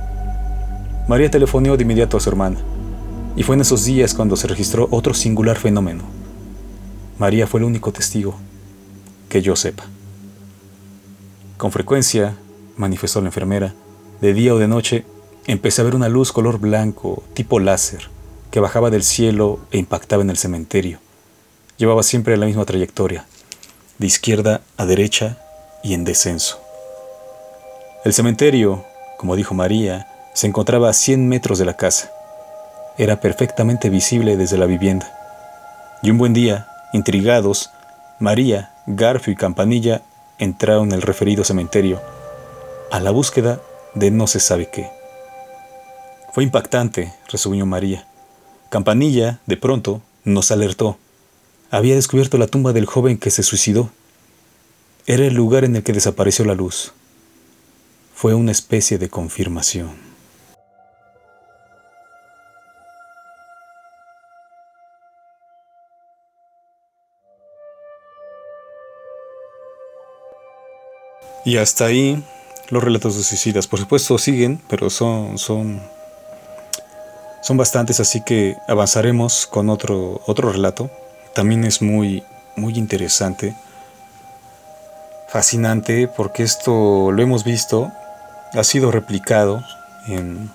María 1.08 1.32
telefoneó 1.32 1.78
de 1.78 1.84
inmediato 1.84 2.16
a 2.16 2.20
su 2.20 2.30
hermana, 2.30 2.60
y 3.36 3.44
fue 3.44 3.56
en 3.56 3.62
esos 3.62 3.86
días 3.86 4.14
cuando 4.14 4.36
se 4.36 4.48
registró 4.48 4.88
otro 4.92 5.14
singular 5.14 5.58
fenómeno. 5.58 6.04
María 7.18 7.48
fue 7.48 7.60
el 7.60 7.66
único 7.66 7.92
testigo 7.92 8.36
que 9.30 9.42
yo 9.42 9.56
sepa. 9.56 9.86
Con 11.58 11.72
frecuencia, 11.72 12.36
manifestó 12.78 13.22
la 13.22 13.28
enfermera, 13.28 13.74
de 14.22 14.34
día 14.34 14.54
o 14.54 14.60
de 14.60 14.68
noche, 14.68 15.06
empecé 15.46 15.82
a 15.82 15.86
ver 15.86 15.96
una 15.96 16.10
luz 16.10 16.32
color 16.32 16.60
blanco, 16.60 17.24
tipo 17.34 17.60
láser, 17.60 18.10
que 18.52 18.60
bajaba 18.60 18.90
del 18.90 19.04
cielo 19.04 19.60
e 19.72 19.78
impactaba 19.78 20.22
en 20.22 20.30
el 20.30 20.38
cementerio. 20.38 21.00
Llevaba 21.78 22.04
siempre 22.04 22.38
la 22.38 22.46
misma 22.46 22.66
trayectoria, 22.66 23.26
de 23.98 24.08
izquierda 24.08 24.62
a 24.78 24.86
derecha 24.86 25.38
y 25.84 25.94
en 25.94 26.04
descenso. 26.04 26.60
El 28.06 28.14
cementerio, 28.14 28.84
como 29.18 29.36
dijo 29.36 29.54
María, 29.54 30.08
se 30.34 30.48
encontraba 30.48 30.90
a 30.90 30.94
100 30.94 31.28
metros 31.28 31.58
de 31.58 31.66
la 31.66 31.78
casa. 31.78 32.12
Era 32.98 33.20
perfectamente 33.20 33.90
visible 33.90 34.38
desde 34.38 34.58
la 34.58 34.66
vivienda. 34.66 35.12
Y 36.04 36.12
un 36.12 36.18
buen 36.18 36.34
día, 36.34 36.68
intrigados, 36.94 37.72
María, 38.20 38.72
Garfio 38.86 39.34
y 39.34 39.36
Campanilla 39.36 40.02
entraron 40.38 40.90
en 40.90 40.94
el 40.94 41.02
referido 41.02 41.44
cementerio 41.44 42.02
a 42.94 43.00
la 43.00 43.10
búsqueda 43.10 43.60
de 43.96 44.12
no 44.12 44.28
se 44.28 44.40
sabe 44.40 44.70
qué. 44.70 44.92
Fue 46.32 46.44
impactante, 46.44 47.12
resumió 47.28 47.66
María. 47.66 48.06
Campanilla, 48.70 49.40
de 49.48 49.58
pronto, 49.58 50.04
nos 50.24 50.52
alertó. 50.52 51.00
Había 51.72 51.96
descubierto 51.96 52.38
la 52.38 52.46
tumba 52.46 52.72
del 52.72 52.86
joven 52.86 53.18
que 53.18 53.32
se 53.32 53.42
suicidó. 53.42 53.90
Era 55.08 55.26
el 55.26 55.34
lugar 55.34 55.64
en 55.64 55.76
el 55.76 55.82
que 55.82 55.92
desapareció 55.92 56.46
la 56.46 56.54
luz. 56.54 56.94
Fue 58.14 58.36
una 58.36 58.52
especie 58.52 59.00
de 59.00 59.10
confirmación. 59.10 60.03
Y 71.46 71.58
hasta 71.58 71.86
ahí 71.86 72.24
los 72.70 72.84
relatos 72.84 73.16
de 73.16 73.24
suicidas. 73.24 73.68
Por 73.68 73.80
supuesto 73.80 74.18
siguen, 74.18 74.62
pero 74.70 74.90
son, 74.90 75.38
son, 75.38 75.82
son 77.42 77.58
bastantes, 77.58 78.00
así 78.00 78.24
que 78.24 78.56
avanzaremos 78.68 79.48
con 79.48 79.70
otro, 79.70 80.22
otro 80.26 80.52
relato. 80.52 80.90
También 81.34 81.64
es 81.64 81.82
muy, 81.82 82.24
muy 82.56 82.78
interesante, 82.78 83.56
fascinante, 85.30 86.08
porque 86.08 86.44
esto 86.44 87.12
lo 87.12 87.22
hemos 87.22 87.44
visto, 87.44 87.92
ha 88.54 88.64
sido 88.64 88.92
replicado 88.92 89.64
en, 90.08 90.52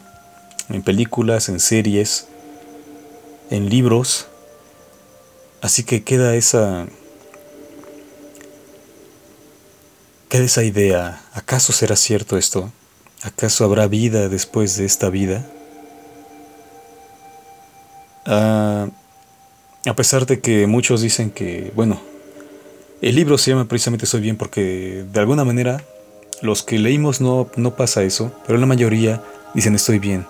en 0.69 0.83
películas, 0.83 1.49
en 1.49 1.61
series, 1.61 2.29
en 3.51 3.69
libros. 3.69 4.29
Así 5.61 5.83
que 5.83 6.05
queda 6.05 6.35
esa, 6.37 6.87
Queda 10.29 10.45
esa 10.45 10.63
idea, 10.63 11.23
¿acaso 11.33 11.73
será 11.73 11.97
cierto 11.97 12.37
esto? 12.37 12.71
¿Acaso 13.23 13.65
habrá 13.65 13.87
vida 13.87 14.29
después 14.29 14.77
de 14.77 14.85
esta 14.85 15.09
vida? 15.09 15.47
Ah, 18.27 18.89
a 19.87 19.97
pesar 19.97 20.27
de 20.27 20.41
que 20.41 20.67
muchos 20.67 21.01
dicen 21.01 21.31
que, 21.31 21.73
bueno, 21.75 21.99
el 23.01 23.15
libro 23.15 23.39
se 23.39 23.53
llama 23.53 23.65
precisamente 23.65 24.05
Soy 24.05 24.21
bien 24.21 24.37
porque 24.37 25.07
de 25.11 25.19
alguna 25.19 25.47
manera 25.47 25.83
los 26.43 26.63
que 26.63 26.79
leímos 26.79 27.23
no, 27.23 27.49
no 27.57 27.75
pasa 27.75 28.03
eso, 28.03 28.31
pero 28.47 28.59
la 28.59 28.67
mayoría 28.67 29.23
dicen 29.55 29.75
estoy 29.75 29.99
bien, 29.99 30.27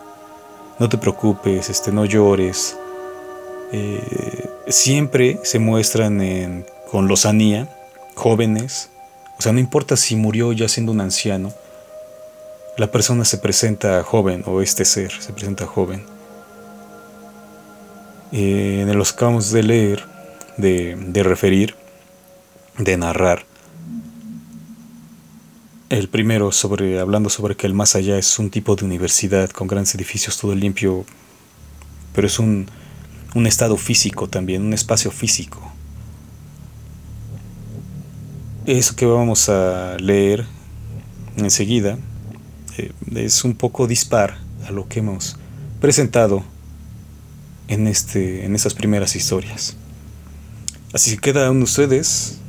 no 0.79 0.89
te 0.89 0.97
preocupes, 0.97 1.71
este, 1.71 1.91
no 1.91 2.05
llores. 2.05 2.77
Eh, 3.73 4.49
siempre 4.69 5.41
se 5.43 5.59
muestran 5.59 6.65
con 6.89 7.09
lozanía 7.09 7.69
jóvenes 8.15 8.91
o 9.39 9.43
sea, 9.43 9.53
no 9.53 9.61
importa 9.61 9.97
si 9.97 10.17
murió 10.17 10.53
ya 10.53 10.69
siendo 10.69 10.93
un 10.93 11.01
anciano, 11.01 11.53
la 12.77 12.91
persona 12.91 13.25
se 13.25 13.39
presenta 13.39 14.03
joven 14.03 14.43
o 14.47 14.63
este 14.63 14.85
ser 14.85 15.13
se 15.21 15.33
presenta 15.33 15.67
joven. 15.67 16.05
Eh, 18.33 18.85
en 18.87 18.99
los 18.99 19.13
acabamos 19.13 19.51
de 19.53 19.63
leer, 19.63 20.05
de, 20.57 20.97
de 20.97 21.23
referir, 21.23 21.75
de 22.79 22.97
narrar, 22.97 23.47
el 25.89 26.09
primero 26.09 26.53
sobre 26.53 27.01
hablando 27.01 27.31
sobre 27.31 27.57
que 27.57 27.67
el 27.67 27.75
más 27.75 27.97
allá 27.97 28.19
es 28.19 28.39
un 28.39 28.51
tipo 28.51 28.77
de 28.77 28.85
universidad 28.85 29.51
con 29.51 29.69
grandes 29.69 29.95
edificios, 29.95 30.39
todo 30.39 30.55
limpio, 30.55 31.07
pero 32.15 32.27
es 32.27 32.39
un, 32.39 32.67
un 33.35 33.47
estado 33.47 33.77
físico 33.77 34.29
también, 34.29 34.63
un 34.63 34.75
espacio 34.75 35.11
físico. 35.11 35.73
Eso 38.69 38.95
que 38.97 39.07
vamos 39.07 39.49
a 39.49 39.97
leer 39.99 40.45
enseguida 41.39 41.97
eh, 42.77 42.93
es 43.15 43.43
un 43.43 43.55
poco 43.55 43.87
dispar 43.87 44.37
a 44.67 44.73
lo 44.73 44.87
que 44.87 44.99
hemos 44.99 45.37
presentado 45.81 46.45
en, 47.67 47.87
este, 47.87 48.45
en 48.45 48.55
estas 48.55 48.75
primeras 48.75 49.17
historias. 49.17 49.75
Así 50.93 51.13
que 51.13 51.17
queda 51.17 51.51
de 51.51 51.63
ustedes, 51.63 52.41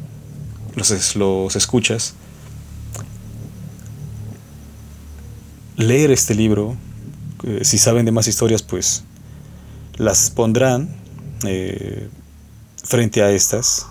los, 0.76 1.16
los 1.16 1.56
escuchas, 1.56 2.16
leer 5.78 6.12
este 6.12 6.36
libro. 6.36 6.76
Eh, 7.46 7.62
si 7.64 7.78
saben 7.78 8.04
de 8.04 8.12
más 8.12 8.28
historias, 8.28 8.62
pues 8.62 9.06
las 9.96 10.30
pondrán 10.32 10.90
eh, 11.46 12.10
frente 12.84 13.22
a 13.22 13.32
estas 13.32 13.86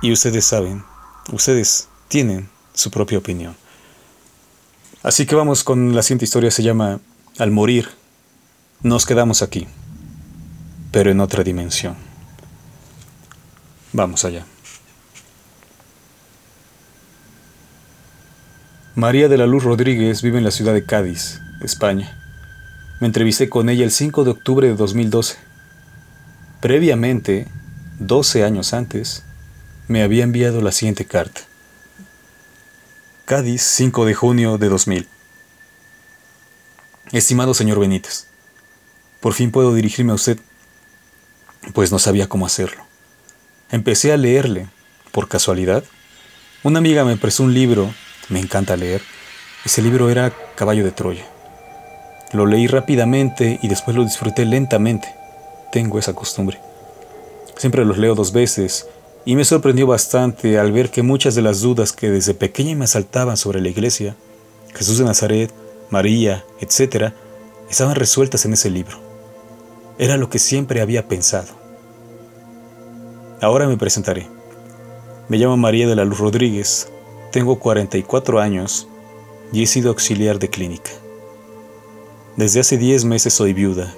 y 0.00 0.12
ustedes 0.12 0.44
saben, 0.44 0.84
ustedes 1.32 1.88
tienen 2.08 2.48
su 2.74 2.90
propia 2.90 3.18
opinión. 3.18 3.56
Así 5.02 5.26
que 5.26 5.34
vamos 5.34 5.64
con 5.64 5.94
la 5.94 6.02
siguiente 6.02 6.24
historia, 6.24 6.50
se 6.50 6.62
llama 6.62 7.00
Al 7.38 7.50
morir, 7.50 7.88
nos 8.82 9.06
quedamos 9.06 9.42
aquí, 9.42 9.66
pero 10.92 11.10
en 11.10 11.20
otra 11.20 11.42
dimensión. 11.42 11.96
Vamos 13.92 14.24
allá. 14.24 14.44
María 18.94 19.28
de 19.28 19.38
la 19.38 19.46
Luz 19.46 19.62
Rodríguez 19.62 20.22
vive 20.22 20.38
en 20.38 20.44
la 20.44 20.50
ciudad 20.50 20.74
de 20.74 20.84
Cádiz, 20.84 21.40
España. 21.62 22.18
Me 23.00 23.06
entrevisté 23.06 23.48
con 23.48 23.68
ella 23.68 23.84
el 23.84 23.92
5 23.92 24.24
de 24.24 24.30
octubre 24.30 24.66
de 24.66 24.74
2012. 24.74 25.36
Previamente, 26.60 27.46
12 28.00 28.44
años 28.44 28.74
antes, 28.74 29.24
me 29.88 30.02
había 30.02 30.24
enviado 30.24 30.60
la 30.60 30.70
siguiente 30.70 31.06
carta. 31.06 31.40
Cádiz, 33.24 33.62
5 33.62 34.04
de 34.04 34.14
junio 34.14 34.58
de 34.58 34.68
2000. 34.68 35.08
Estimado 37.12 37.54
señor 37.54 37.80
Benítez, 37.80 38.26
por 39.20 39.32
fin 39.32 39.50
puedo 39.50 39.74
dirigirme 39.74 40.12
a 40.12 40.16
usted, 40.16 40.38
pues 41.72 41.90
no 41.90 41.98
sabía 41.98 42.28
cómo 42.28 42.44
hacerlo. 42.44 42.84
Empecé 43.70 44.12
a 44.12 44.18
leerle, 44.18 44.68
por 45.10 45.26
casualidad. 45.28 45.84
Una 46.62 46.78
amiga 46.78 47.04
me 47.04 47.16
prestó 47.16 47.44
un 47.44 47.54
libro, 47.54 47.92
me 48.28 48.40
encanta 48.40 48.76
leer. 48.76 49.02
Ese 49.64 49.80
libro 49.80 50.10
era 50.10 50.32
Caballo 50.54 50.84
de 50.84 50.92
Troya. 50.92 51.26
Lo 52.32 52.44
leí 52.44 52.66
rápidamente 52.66 53.58
y 53.62 53.68
después 53.68 53.96
lo 53.96 54.04
disfruté 54.04 54.44
lentamente. 54.44 55.14
Tengo 55.72 55.98
esa 55.98 56.12
costumbre. 56.12 56.60
Siempre 57.56 57.86
los 57.86 57.96
leo 57.96 58.14
dos 58.14 58.32
veces 58.32 58.86
y 59.28 59.36
me 59.36 59.44
sorprendió 59.44 59.86
bastante 59.86 60.58
al 60.58 60.72
ver 60.72 60.90
que 60.90 61.02
muchas 61.02 61.34
de 61.34 61.42
las 61.42 61.60
dudas 61.60 61.92
que 61.92 62.08
desde 62.08 62.32
pequeña 62.32 62.74
me 62.74 62.86
asaltaban 62.86 63.36
sobre 63.36 63.60
la 63.60 63.68
iglesia, 63.68 64.16
Jesús 64.74 64.96
de 64.96 65.04
Nazaret, 65.04 65.52
María, 65.90 66.46
etc., 66.60 67.12
estaban 67.68 67.94
resueltas 67.94 68.46
en 68.46 68.54
ese 68.54 68.70
libro. 68.70 68.96
Era 69.98 70.16
lo 70.16 70.30
que 70.30 70.38
siempre 70.38 70.80
había 70.80 71.08
pensado. 71.08 71.48
Ahora 73.42 73.68
me 73.68 73.76
presentaré. 73.76 74.28
Me 75.28 75.36
llamo 75.36 75.58
María 75.58 75.86
de 75.86 75.94
la 75.94 76.06
Luz 76.06 76.20
Rodríguez, 76.20 76.88
tengo 77.30 77.58
44 77.58 78.40
años 78.40 78.88
y 79.52 79.62
he 79.62 79.66
sido 79.66 79.90
auxiliar 79.90 80.38
de 80.38 80.48
clínica. 80.48 80.92
Desde 82.36 82.60
hace 82.60 82.78
10 82.78 83.04
meses 83.04 83.34
soy 83.34 83.52
viuda. 83.52 83.94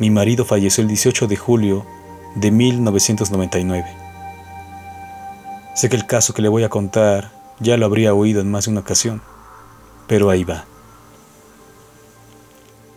Mi 0.00 0.10
marido 0.10 0.44
falleció 0.44 0.82
el 0.82 0.88
18 0.88 1.28
de 1.28 1.36
julio 1.36 1.86
de 2.34 2.50
1999. 2.50 4.09
Sé 5.80 5.88
que 5.88 5.96
el 5.96 6.06
caso 6.06 6.34
que 6.34 6.42
le 6.42 6.50
voy 6.50 6.62
a 6.62 6.68
contar 6.68 7.32
ya 7.58 7.78
lo 7.78 7.86
habría 7.86 8.12
oído 8.12 8.42
en 8.42 8.50
más 8.50 8.66
de 8.66 8.70
una 8.70 8.82
ocasión, 8.82 9.22
pero 10.08 10.28
ahí 10.28 10.44
va. 10.44 10.66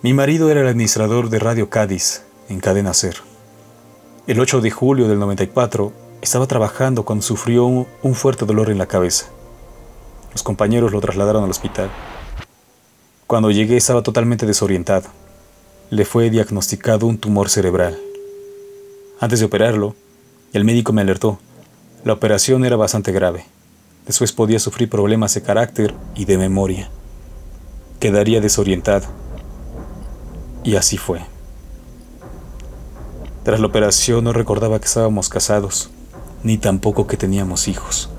Mi 0.02 0.14
marido 0.14 0.52
era 0.52 0.60
el 0.60 0.68
administrador 0.68 1.30
de 1.30 1.40
Radio 1.40 1.70
Cádiz, 1.70 2.26
en 2.50 2.60
Cadena 2.60 2.94
Ser. 2.94 3.16
El 4.28 4.38
8 4.38 4.60
de 4.60 4.70
julio 4.70 5.08
del 5.08 5.18
94 5.18 5.94
estaba 6.22 6.46
trabajando 6.46 7.06
cuando 7.06 7.24
sufrió 7.24 7.68
un, 7.68 8.16
fuerte 8.16 8.46
dolor 8.46 8.70
en 8.70 8.80
la 8.80 8.86
cabeza. 8.86 9.28
Los 10.34 10.44
compañeros 10.44 10.92
lo 10.92 11.00
trasladaron 11.00 11.46
al 11.46 11.52
hospital. 11.52 11.90
Cuando 13.28 13.50
llegué 13.50 13.78
estaba 13.78 14.04
totalmente 14.04 14.46
desorientado. 14.46 15.08
Le 15.90 16.04
fue 16.04 16.30
diagnosticado 16.30 17.08
un 17.08 17.18
tumor 17.18 17.50
cerebral. 17.50 17.98
Antes 19.22 19.40
de 19.40 19.46
operarlo, 19.46 19.96
el 20.52 20.66
médico 20.66 20.92
me 20.92 21.04
alertó. 21.04 21.40
La 22.04 22.12
operación 22.12 22.66
era 22.66 22.76
bastante 22.76 23.14
grave. 23.14 23.46
Después 24.06 24.34
podía 24.34 24.60
sufrir 24.60 24.90
problemas 24.90 25.34
de 25.36 25.42
carácter 25.42 25.94
y 26.16 26.26
de 26.26 26.38
memoria. 26.38 26.90
Quedaría 28.02 28.42
desorientado 28.42 29.08
y 30.66 30.76
así 30.76 30.98
fue. 30.98 31.22
Tras 33.44 33.62
la 33.62 33.68
operación 33.68 34.26
no 34.26 34.34
recordaba 34.34 34.80
que 34.80 34.86
estábamos 34.86 35.30
casados, 35.30 35.92
ni 36.44 36.58
tampoco 36.58 37.08
que 37.08 37.16
teníamos 37.16 37.70
hijos. 37.70 38.10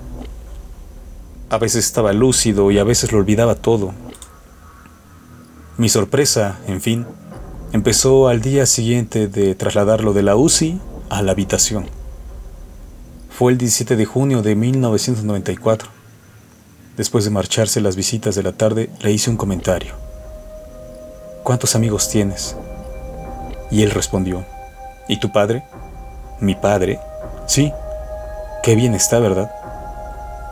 A 1.51 1.59
veces 1.59 1.85
estaba 1.85 2.15
lúcido 2.15 2.71
y 2.71 2.79
a 2.79 2.85
veces 2.85 3.13
lo 3.13 3.19
olvidaba 3.19 3.55
todo. 3.55 3.93
Mi 5.77 5.91
sorpresa, 5.91 6.59
en 6.67 6.81
fin, 6.81 7.07
empezó 7.73 8.29
al 8.29 8.41
día 8.41 8.65
siguiente 8.65 9.29
de 9.29 9.55
trasladarlo 9.55 10.15
de 10.15 10.23
la 10.23 10.37
UCI 10.37 10.81
a 11.11 11.21
la 11.21 11.33
habitación. 11.33 11.87
Fue 13.37 13.51
el 13.51 13.59
17 13.59 13.97
de 13.97 14.05
junio 14.05 14.43
de 14.43 14.55
1994. 14.55 15.89
Después 16.97 17.25
de 17.25 17.31
marcharse 17.31 17.81
las 17.81 17.97
visitas 17.97 18.37
de 18.37 18.45
la 18.45 18.53
tarde, 18.53 18.91
le 19.01 19.11
hice 19.11 19.29
un 19.29 19.37
comentario. 19.37 20.05
¿cuántos 21.43 21.75
amigos 21.75 22.09
tienes? 22.09 22.57
Y 23.71 23.83
él 23.83 23.91
respondió, 23.91 24.45
¿y 25.09 25.19
tu 25.19 25.33
padre? 25.33 25.65
Mi 26.41 26.55
padre. 26.55 26.99
Sí, 27.47 27.73
qué 28.63 28.75
bien 28.75 28.95
está, 28.95 29.19
¿verdad? 29.19 29.53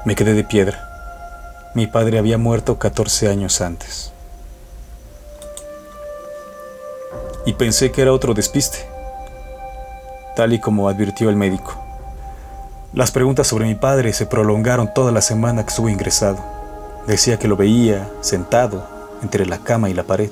Me 0.05 0.15
quedé 0.15 0.35
de 0.35 0.45
piedra. 0.45 0.89
Mi 1.75 1.87
padre 1.87 2.19
había 2.19 2.37
muerto 2.37 2.79
14 2.81 3.29
años 3.29 3.61
antes. 3.61 4.13
Y 7.47 7.55
pensé 7.55 7.91
que 7.91 8.03
era 8.03 8.13
otro 8.13 8.35
despiste, 8.35 8.79
tal 10.37 10.53
y 10.53 10.61
como 10.61 10.89
advirtió 10.89 11.31
el 11.31 11.37
médico. 11.37 11.82
Las 12.95 13.11
preguntas 13.11 13.47
sobre 13.47 13.65
mi 13.65 13.75
padre 13.75 14.13
se 14.13 14.27
prolongaron 14.27 14.93
toda 14.93 15.13
la 15.13 15.23
semana 15.23 15.63
que 15.63 15.71
estuvo 15.71 15.89
ingresado. 15.89 16.37
Decía 17.07 17.39
que 17.39 17.49
lo 17.49 17.57
veía 17.57 18.11
sentado 18.21 18.87
entre 19.23 19.47
la 19.47 19.57
cama 19.57 19.89
y 19.89 19.95
la 19.95 20.03
pared. 20.03 20.31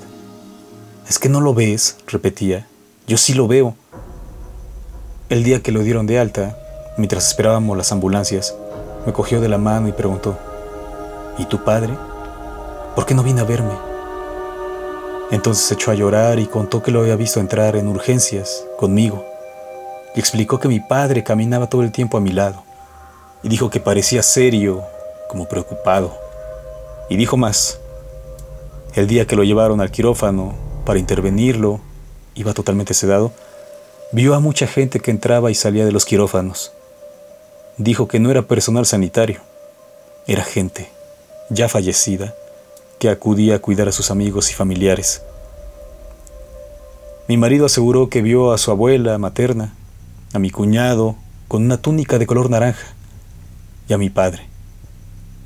Es 1.08 1.18
que 1.18 1.30
no 1.30 1.40
lo 1.40 1.54
ves, 1.54 1.96
repetía. 2.06 2.66
Yo 3.06 3.16
sí 3.16 3.32
lo 3.32 3.48
veo. 3.48 3.76
El 5.30 5.42
día 5.42 5.62
que 5.62 5.72
lo 5.72 5.80
dieron 5.80 6.06
de 6.06 6.18
alta, 6.18 6.58
mientras 6.98 7.28
esperábamos 7.28 7.78
las 7.78 7.92
ambulancias, 7.92 8.54
me 9.06 9.14
cogió 9.14 9.40
de 9.40 9.48
la 9.48 9.56
mano 9.56 9.88
y 9.88 9.92
preguntó, 9.92 10.36
¿y 11.38 11.46
tu 11.46 11.64
padre? 11.64 11.96
¿Por 12.94 13.06
qué 13.06 13.14
no 13.14 13.22
vino 13.22 13.40
a 13.40 13.44
verme? 13.44 13.72
Entonces 15.30 15.64
se 15.64 15.74
echó 15.74 15.92
a 15.92 15.94
llorar 15.94 16.38
y 16.38 16.46
contó 16.46 16.82
que 16.82 16.90
lo 16.90 17.00
había 17.00 17.16
visto 17.16 17.40
entrar 17.40 17.74
en 17.76 17.88
urgencias 17.88 18.66
conmigo. 18.76 19.29
Explicó 20.14 20.58
que 20.58 20.68
mi 20.68 20.80
padre 20.80 21.22
caminaba 21.22 21.68
todo 21.68 21.82
el 21.82 21.92
tiempo 21.92 22.16
a 22.16 22.20
mi 22.20 22.32
lado. 22.32 22.64
Y 23.42 23.48
dijo 23.48 23.70
que 23.70 23.80
parecía 23.80 24.22
serio, 24.22 24.82
como 25.28 25.46
preocupado. 25.48 26.16
Y 27.08 27.16
dijo 27.16 27.36
más. 27.36 27.78
El 28.94 29.06
día 29.06 29.26
que 29.26 29.36
lo 29.36 29.44
llevaron 29.44 29.80
al 29.80 29.92
quirófano, 29.92 30.54
para 30.84 30.98
intervenirlo, 30.98 31.80
iba 32.34 32.52
totalmente 32.54 32.94
sedado, 32.94 33.32
vio 34.12 34.34
a 34.34 34.40
mucha 34.40 34.66
gente 34.66 34.98
que 34.98 35.12
entraba 35.12 35.50
y 35.50 35.54
salía 35.54 35.84
de 35.84 35.92
los 35.92 36.04
quirófanos. 36.04 36.72
Dijo 37.76 38.08
que 38.08 38.18
no 38.18 38.30
era 38.30 38.42
personal 38.42 38.86
sanitario, 38.86 39.40
era 40.26 40.42
gente, 40.42 40.90
ya 41.48 41.68
fallecida, 41.68 42.34
que 42.98 43.08
acudía 43.08 43.56
a 43.56 43.58
cuidar 43.60 43.88
a 43.88 43.92
sus 43.92 44.10
amigos 44.10 44.50
y 44.50 44.54
familiares. 44.54 45.22
Mi 47.28 47.36
marido 47.36 47.66
aseguró 47.66 48.10
que 48.10 48.22
vio 48.22 48.52
a 48.52 48.58
su 48.58 48.72
abuela 48.72 49.16
materna, 49.18 49.76
a 50.32 50.38
mi 50.38 50.50
cuñado 50.50 51.16
con 51.48 51.64
una 51.64 51.76
túnica 51.78 52.18
de 52.18 52.26
color 52.26 52.50
naranja, 52.50 52.86
y 53.88 53.92
a 53.92 53.98
mi 53.98 54.10
padre, 54.10 54.46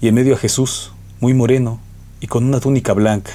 y 0.00 0.08
en 0.08 0.14
medio 0.14 0.34
a 0.34 0.38
Jesús, 0.38 0.92
muy 1.20 1.32
moreno 1.32 1.80
y 2.20 2.26
con 2.26 2.44
una 2.44 2.60
túnica 2.60 2.92
blanca 2.92 3.32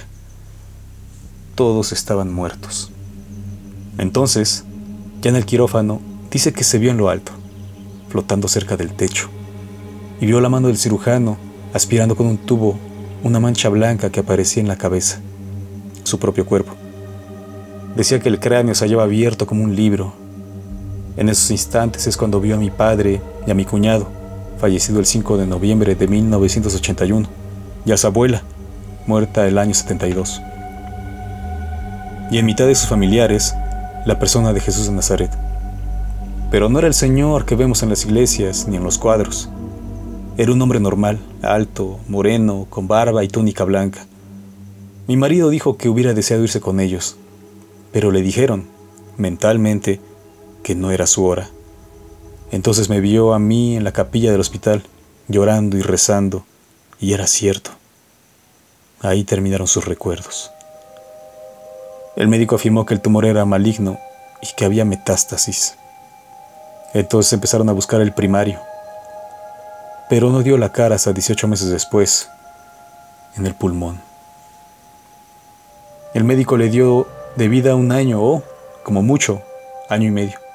todos 1.56 1.92
estaban 1.92 2.32
muertos. 2.32 2.92
Entonces, 3.98 4.64
ya 5.22 5.30
en 5.30 5.36
el 5.36 5.46
quirófano, 5.46 6.00
dice 6.32 6.54
que 6.54 6.64
se 6.64 6.78
vio 6.78 6.92
en 6.92 6.98
lo 6.98 7.10
alto, 7.10 7.32
flotando 8.08 8.48
cerca 8.48 8.78
del 8.78 8.94
techo, 8.94 9.30
y 10.22 10.26
vio 10.26 10.40
la 10.42 10.50
mano 10.50 10.68
del 10.68 10.78
cirujano 10.78 11.38
aspirando 11.74 12.16
con 12.16 12.28
un 12.28 12.38
tubo 12.38 12.80
una 13.24 13.40
mancha 13.40 13.70
blanca 13.70 14.10
que 14.10 14.22
aparecía 14.22 14.62
en 14.62 14.70
la 14.70 14.78
cabeza, 14.78 15.20
su 16.04 16.20
propio 16.20 16.46
cuerpo. 16.46 16.74
Decía 17.96 18.20
que 18.20 18.30
el 18.30 18.40
cráneo 18.40 18.76
se 18.76 18.86
hallaba 18.86 19.04
abierto 19.04 19.46
como 19.46 19.64
un 19.64 19.76
libro. 19.76 20.14
En 21.17 21.30
esos 21.30 21.52
instantes 21.52 22.08
es 22.08 22.17
cuando 22.17 22.39
vio 22.39 22.56
a 22.56 22.60
mi 22.60 22.69
padre 22.69 23.22
y 23.45 23.52
a 23.52 23.54
mi 23.54 23.65
cuñado, 23.65 24.08
fallecido 24.60 25.00
el 25.00 25.06
5 25.06 25.38
de 25.38 25.48
noviembre 25.48 25.95
de 25.95 26.08
1981, 26.08 27.28
y 27.86 27.91
a 27.91 27.98
su 27.98 28.08
abuela, 28.08 28.43
muerta 29.08 29.48
el 29.48 29.58
año 29.58 29.74
72 29.74 30.41
y 32.32 32.38
en 32.38 32.45
mitad 32.45 32.67
de 32.67 32.76
sus 32.76 32.88
familiares 32.88 33.56
la 34.06 34.19
persona 34.19 34.54
de 34.54 34.60
Jesús 34.60 34.86
de 34.86 34.93
Nazaret. 34.93 35.32
Pero 36.52 36.69
no 36.69 36.80
era 36.80 36.88
el 36.88 36.93
Señor 36.93 37.45
que 37.45 37.56
vemos 37.56 37.84
en 37.84 37.89
las 37.89 38.06
iglesias 38.06 38.67
ni 38.67 38.78
en 38.78 38.84
los 38.84 38.98
cuadros. 38.98 39.50
Era 40.38 40.52
un 40.52 40.62
hombre 40.62 40.80
normal, 40.80 41.19
alto, 41.41 42.00
moreno, 42.08 42.65
con 42.69 42.88
barba 42.88 43.24
y 43.24 43.28
túnica 43.28 43.63
blanca. 43.63 44.06
Mi 45.08 45.17
marido 45.17 45.50
dijo 45.50 45.78
que 45.78 45.89
hubiera 45.89 46.13
deseado 46.13 46.43
irse 46.43 46.62
con 46.62 46.80
ellos, 46.80 47.17
pero 47.91 48.12
le 48.12 48.22
dijeron, 48.22 48.65
mentalmente, 49.17 50.00
que 50.70 50.76
no 50.76 50.92
era 50.92 51.08
su 51.08 51.26
hora. 51.26 51.50
Entonces 52.52 52.90
me 52.90 53.00
vio 53.00 53.34
a 53.34 53.40
mí 53.40 53.76
en 53.76 53.84
la 53.84 53.92
capilla 53.92 54.32
del 54.32 54.40
hospital, 54.40 54.84
llorando 55.28 55.78
y 55.78 55.82
rezando, 55.82 56.46
y 57.00 57.14
era 57.14 57.26
cierto. 57.26 57.72
Ahí 59.02 59.24
terminaron 59.24 59.66
sus 59.66 59.86
recuerdos. 59.86 60.52
El 62.16 62.28
médico 62.28 62.54
afirmó 62.54 62.86
que 62.86 62.94
el 62.94 63.02
tumor 63.02 63.26
era 63.26 63.46
maligno 63.46 63.98
y 64.44 64.56
que 64.56 64.64
había 64.64 64.86
metástasis. 64.86 65.74
Entonces 66.94 67.34
empezaron 67.34 67.68
a 67.70 67.74
buscar 67.74 68.02
el 68.02 68.14
primario, 68.14 68.60
pero 70.08 70.30
no 70.30 70.44
dio 70.44 70.56
la 70.60 70.72
cara 70.72 70.98
hasta 70.98 71.14
18 71.14 71.48
meses 71.48 71.72
después, 71.72 72.30
en 73.36 73.48
el 73.48 73.56
pulmón. 73.56 74.00
El 76.14 76.26
médico 76.26 76.58
le 76.58 76.70
dio 76.70 77.08
de 77.38 77.48
vida 77.48 77.74
un 77.74 77.92
año 77.92 78.22
o, 78.22 78.44
como 78.84 79.02
mucho, 79.02 79.42
año 79.90 80.08
y 80.08 80.12
medio. 80.12 80.49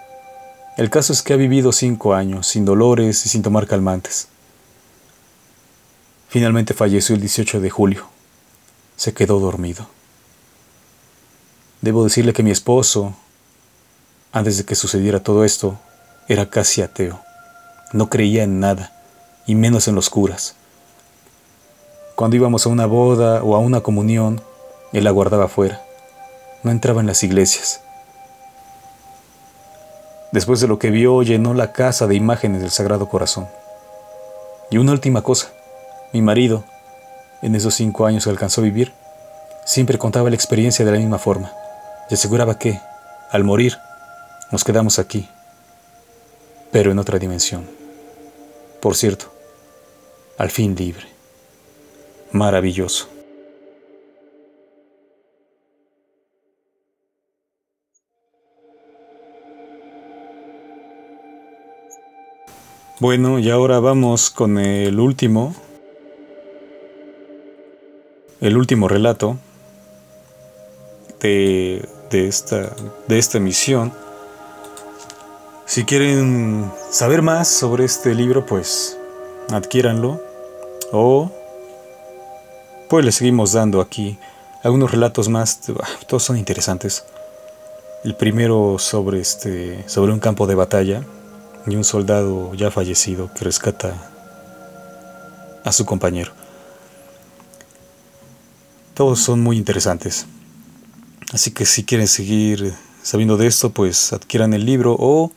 El 0.77 0.91
caso 0.91 1.13
es 1.13 1.23
que 1.23 1.33
ha 1.33 1.37
vivido 1.37 1.71
cinco 1.71 2.15
años, 2.15 2.49
sin 2.49 2.65
dolores 2.65 3.27
y 3.27 3.29
sin 3.29 3.43
tomar 3.43 3.69
calmantes. 3.69 4.27
Finalmente 6.29 6.75
falleció 6.75 7.15
el 7.15 7.21
18 7.21 7.61
de 7.61 7.71
julio. 7.71 8.07
Se 8.97 9.15
quedó 9.15 9.39
dormido. 9.39 9.87
Debo 11.81 12.03
decirle 12.03 12.33
que 12.33 12.43
mi 12.43 12.51
esposo, 12.51 13.15
antes 14.33 14.59
de 14.59 14.65
que 14.65 14.75
sucediera 14.75 15.23
todo 15.23 15.45
esto, 15.45 15.79
era 16.27 16.51
casi 16.51 16.83
ateo. 16.83 17.21
No 17.93 18.11
creía 18.11 18.43
en 18.43 18.59
nada, 18.59 18.93
y 19.47 19.55
menos 19.55 19.87
en 19.87 19.95
los 19.95 20.11
curas. 20.11 20.57
Cuando 22.17 22.35
íbamos 22.37 22.67
a 22.67 22.71
una 22.71 22.87
boda 22.87 23.45
o 23.45 23.55
a 23.55 23.61
una 23.61 23.83
comunión, 23.83 24.43
él 24.93 25.07
aguardaba 25.07 25.45
afuera. 25.45 25.85
No 26.65 26.73
entraba 26.73 27.01
en 27.01 27.07
las 27.07 27.23
iglesias. 27.23 27.84
Después 30.35 30.59
de 30.59 30.67
lo 30.67 30.81
que 30.81 30.91
vio, 30.91 31.23
llenó 31.23 31.55
la 31.55 31.71
casa 31.71 32.09
de 32.09 32.17
imágenes 32.17 32.61
del 32.61 32.73
Sagrado 32.73 33.09
Corazón. 33.09 33.47
Y 34.69 34.79
una 34.79 34.91
última 34.91 35.23
cosa, 35.23 35.53
mi 36.13 36.23
marido, 36.23 36.65
en 37.41 37.55
esos 37.55 37.77
cinco 37.77 38.05
años 38.05 38.25
que 38.25 38.31
alcanzó 38.31 38.61
a 38.61 38.65
vivir, 38.65 38.93
siempre 39.65 39.97
contaba 39.97 40.29
la 40.31 40.35
experiencia 40.35 40.85
de 40.85 40.91
la 40.91 40.99
misma 40.99 41.19
forma 41.21 41.53
y 42.11 42.15
aseguraba 42.15 42.59
que, 42.59 42.81
al 43.31 43.45
morir, 43.45 43.79
nos 44.51 44.65
quedamos 44.65 44.99
aquí, 44.99 45.29
pero 46.73 46.91
en 46.91 46.99
otra 46.99 47.21
dimensión. 47.21 47.71
Por 48.81 48.97
cierto, 48.97 49.27
al 50.37 50.51
fin 50.51 50.75
libre. 50.75 51.07
Maravilloso. 52.33 53.14
Bueno, 63.01 63.41
y 63.41 63.51
ahora 63.51 63.81
vamos 63.81 64.31
con 64.31 64.57
el 64.57 65.01
último, 65.01 65.53
el 68.41 68.57
último 68.57 68.87
relato 68.87 69.37
de, 71.19 71.89
de, 72.13 72.29
esta, 72.29 72.73
de 73.09 73.19
esta 73.19 73.39
emisión. 73.39 73.93
Si 75.67 75.83
quieren 75.85 76.71
saber 76.89 77.21
más 77.21 77.49
sobre 77.49 77.85
este 77.85 78.15
libro, 78.15 78.47
pues 78.47 78.97
adquiéranlo. 79.51 80.23
O 80.93 81.33
pues 82.89 83.05
le 83.05 83.11
seguimos 83.11 83.55
dando 83.55 83.81
aquí 83.81 84.21
algunos 84.63 84.93
relatos 84.93 85.29
más. 85.29 85.61
Todos 86.07 86.23
son 86.23 86.39
interesantes. 86.39 87.05
El 88.05 88.15
primero 88.15 88.77
sobre, 88.79 89.21
este, 89.21 89.83
sobre 89.89 90.13
un 90.13 90.21
campo 90.21 90.47
de 90.47 90.55
batalla 90.55 91.03
y 91.67 91.77
un 91.77 91.85
soldado 91.85 92.55
ya 92.55 92.71
fallecido 92.71 93.31
que 93.35 93.45
rescata 93.45 94.11
a 95.65 95.73
su 95.73 95.85
compañero. 95.87 96.33
Todos 98.95 99.21
son 99.21 99.41
muy 99.41 99.57
interesantes. 99.57 100.27
Así 101.33 101.51
que 101.51 101.65
si 101.65 101.85
quieren 101.85 102.07
seguir 102.07 102.75
sabiendo 103.03 103.37
de 103.37 103.47
esto, 103.47 103.71
pues 103.71 104.13
adquieran 104.13 104.55
el 104.55 104.65
libro 104.65 104.97
o 104.99 105.33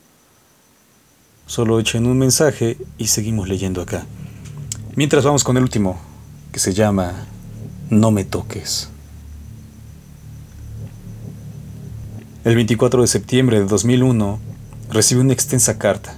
solo 1.46 1.80
echen 1.80 2.06
un 2.06 2.18
mensaje 2.18 2.78
y 2.98 3.08
seguimos 3.08 3.48
leyendo 3.48 3.82
acá. 3.82 4.06
Mientras 4.94 5.24
vamos 5.24 5.44
con 5.44 5.56
el 5.56 5.62
último, 5.62 5.98
que 6.52 6.60
se 6.60 6.74
llama 6.74 7.26
No 7.90 8.10
me 8.10 8.24
toques. 8.24 8.90
El 12.44 12.54
24 12.54 13.02
de 13.02 13.08
septiembre 13.08 13.58
de 13.60 13.66
2001 13.66 14.38
recibí 14.90 15.20
una 15.20 15.32
extensa 15.32 15.78
carta. 15.78 16.17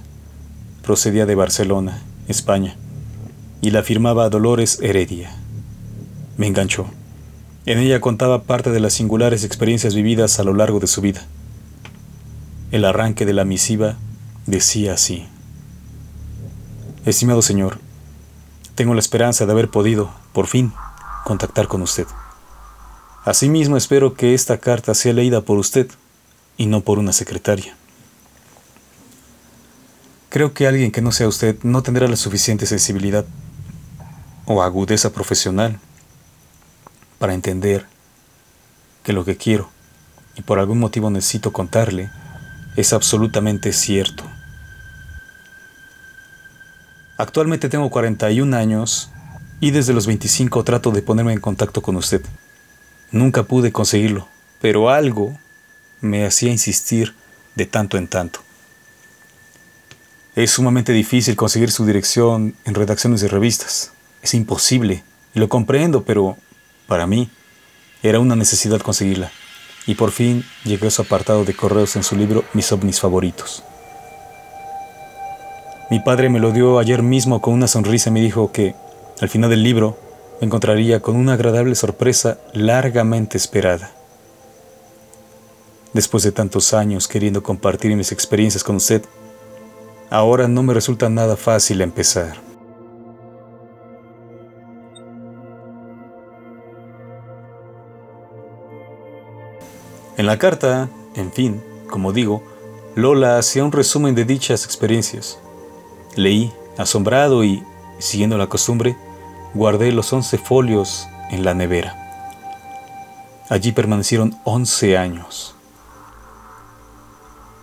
Procedía 0.83 1.27
de 1.27 1.35
Barcelona, 1.35 2.01
España, 2.27 2.75
y 3.61 3.69
la 3.69 3.83
firmaba 3.83 4.29
Dolores 4.29 4.79
Heredia. 4.81 5.31
Me 6.37 6.47
enganchó. 6.47 6.87
En 7.67 7.77
ella 7.77 8.01
contaba 8.01 8.43
parte 8.43 8.71
de 8.71 8.79
las 8.79 8.93
singulares 8.93 9.43
experiencias 9.43 9.93
vividas 9.93 10.39
a 10.39 10.43
lo 10.43 10.55
largo 10.55 10.79
de 10.79 10.87
su 10.87 11.01
vida. 11.01 11.23
El 12.71 12.83
arranque 12.83 13.27
de 13.27 13.33
la 13.33 13.45
misiva 13.45 13.97
decía 14.47 14.93
así. 14.93 15.27
Estimado 17.05 17.43
señor, 17.43 17.77
tengo 18.73 18.95
la 18.95 19.01
esperanza 19.01 19.45
de 19.45 19.51
haber 19.51 19.69
podido, 19.69 20.09
por 20.33 20.47
fin, 20.47 20.73
contactar 21.25 21.67
con 21.67 21.83
usted. 21.83 22.07
Asimismo 23.23 23.77
espero 23.77 24.15
que 24.15 24.33
esta 24.33 24.57
carta 24.57 24.95
sea 24.95 25.13
leída 25.13 25.41
por 25.41 25.59
usted 25.59 25.91
y 26.57 26.65
no 26.65 26.81
por 26.81 26.97
una 26.97 27.13
secretaria. 27.13 27.75
Creo 30.31 30.53
que 30.53 30.65
alguien 30.65 30.93
que 30.93 31.01
no 31.01 31.11
sea 31.11 31.27
usted 31.27 31.57
no 31.61 31.83
tendrá 31.83 32.07
la 32.07 32.15
suficiente 32.15 32.65
sensibilidad 32.65 33.25
o 34.45 34.63
agudeza 34.63 35.11
profesional 35.11 35.77
para 37.19 37.33
entender 37.33 37.85
que 39.03 39.11
lo 39.11 39.25
que 39.25 39.35
quiero 39.35 39.69
y 40.37 40.41
por 40.41 40.57
algún 40.57 40.79
motivo 40.79 41.09
necesito 41.09 41.51
contarle 41.51 42.09
es 42.77 42.93
absolutamente 42.93 43.73
cierto. 43.73 44.23
Actualmente 47.17 47.67
tengo 47.67 47.89
41 47.89 48.55
años 48.55 49.11
y 49.59 49.71
desde 49.71 49.91
los 49.91 50.07
25 50.07 50.63
trato 50.63 50.91
de 50.91 51.01
ponerme 51.01 51.33
en 51.33 51.41
contacto 51.41 51.81
con 51.81 51.97
usted. 51.97 52.21
Nunca 53.11 53.43
pude 53.43 53.73
conseguirlo, 53.73 54.29
pero 54.61 54.89
algo 54.91 55.37
me 55.99 56.25
hacía 56.25 56.51
insistir 56.51 57.13
de 57.55 57.65
tanto 57.65 57.97
en 57.97 58.07
tanto. 58.07 58.39
Es 60.33 60.51
sumamente 60.51 60.93
difícil 60.93 61.35
conseguir 61.35 61.71
su 61.71 61.85
dirección 61.85 62.55
en 62.63 62.73
redacciones 62.73 63.19
de 63.19 63.27
revistas. 63.27 63.91
Es 64.21 64.33
imposible, 64.33 65.03
lo 65.33 65.49
comprendo, 65.49 66.03
pero 66.03 66.37
para 66.87 67.05
mí 67.05 67.29
era 68.01 68.19
una 68.19 68.37
necesidad 68.37 68.79
conseguirla. 68.79 69.29
Y 69.87 69.95
por 69.95 70.11
fin 70.11 70.45
llegó 70.63 70.87
a 70.87 70.91
su 70.91 71.01
apartado 71.01 71.43
de 71.43 71.53
correos 71.53 71.97
en 71.97 72.03
su 72.03 72.15
libro 72.15 72.45
Mis 72.53 72.71
ovnis 72.71 73.01
favoritos. 73.01 73.63
Mi 75.89 75.99
padre 75.99 76.29
me 76.29 76.39
lo 76.39 76.51
dio 76.51 76.79
ayer 76.79 77.03
mismo 77.03 77.41
con 77.41 77.53
una 77.53 77.67
sonrisa 77.67 78.09
y 78.09 78.13
me 78.13 78.21
dijo 78.21 78.53
que, 78.53 78.73
al 79.19 79.27
final 79.27 79.49
del 79.49 79.63
libro, 79.63 79.99
me 80.39 80.45
encontraría 80.45 81.01
con 81.01 81.17
una 81.17 81.33
agradable 81.33 81.75
sorpresa 81.75 82.37
largamente 82.53 83.37
esperada. 83.37 83.91
Después 85.91 86.23
de 86.23 86.31
tantos 86.31 86.73
años 86.73 87.09
queriendo 87.09 87.43
compartir 87.43 87.93
mis 87.97 88.13
experiencias 88.13 88.63
con 88.63 88.77
usted, 88.77 89.03
ahora 90.11 90.49
no 90.49 90.61
me 90.61 90.73
resulta 90.73 91.09
nada 91.09 91.37
fácil 91.37 91.81
empezar. 91.81 92.35
En 100.17 100.25
la 100.27 100.37
carta, 100.37 100.89
en 101.15 101.31
fin, 101.31 101.63
como 101.89 102.11
digo, 102.11 102.43
Lola 102.93 103.37
hacía 103.39 103.63
un 103.63 103.71
resumen 103.71 104.13
de 104.13 104.25
dichas 104.25 104.65
experiencias. 104.65 105.39
Leí, 106.15 106.53
asombrado 106.77 107.43
y, 107.45 107.63
siguiendo 107.97 108.37
la 108.37 108.47
costumbre, 108.47 108.97
guardé 109.53 109.93
los 109.93 110.11
once 110.11 110.37
folios 110.37 111.07
en 111.31 111.45
la 111.45 111.53
nevera. 111.53 111.97
Allí 113.49 113.71
permanecieron 113.71 114.37
once 114.43 114.97
años. 114.97 115.55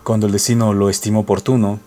Cuando 0.03 0.25
el 0.25 0.33
destino 0.33 0.73
lo 0.73 0.89
estimó 0.89 1.21
oportuno, 1.21 1.79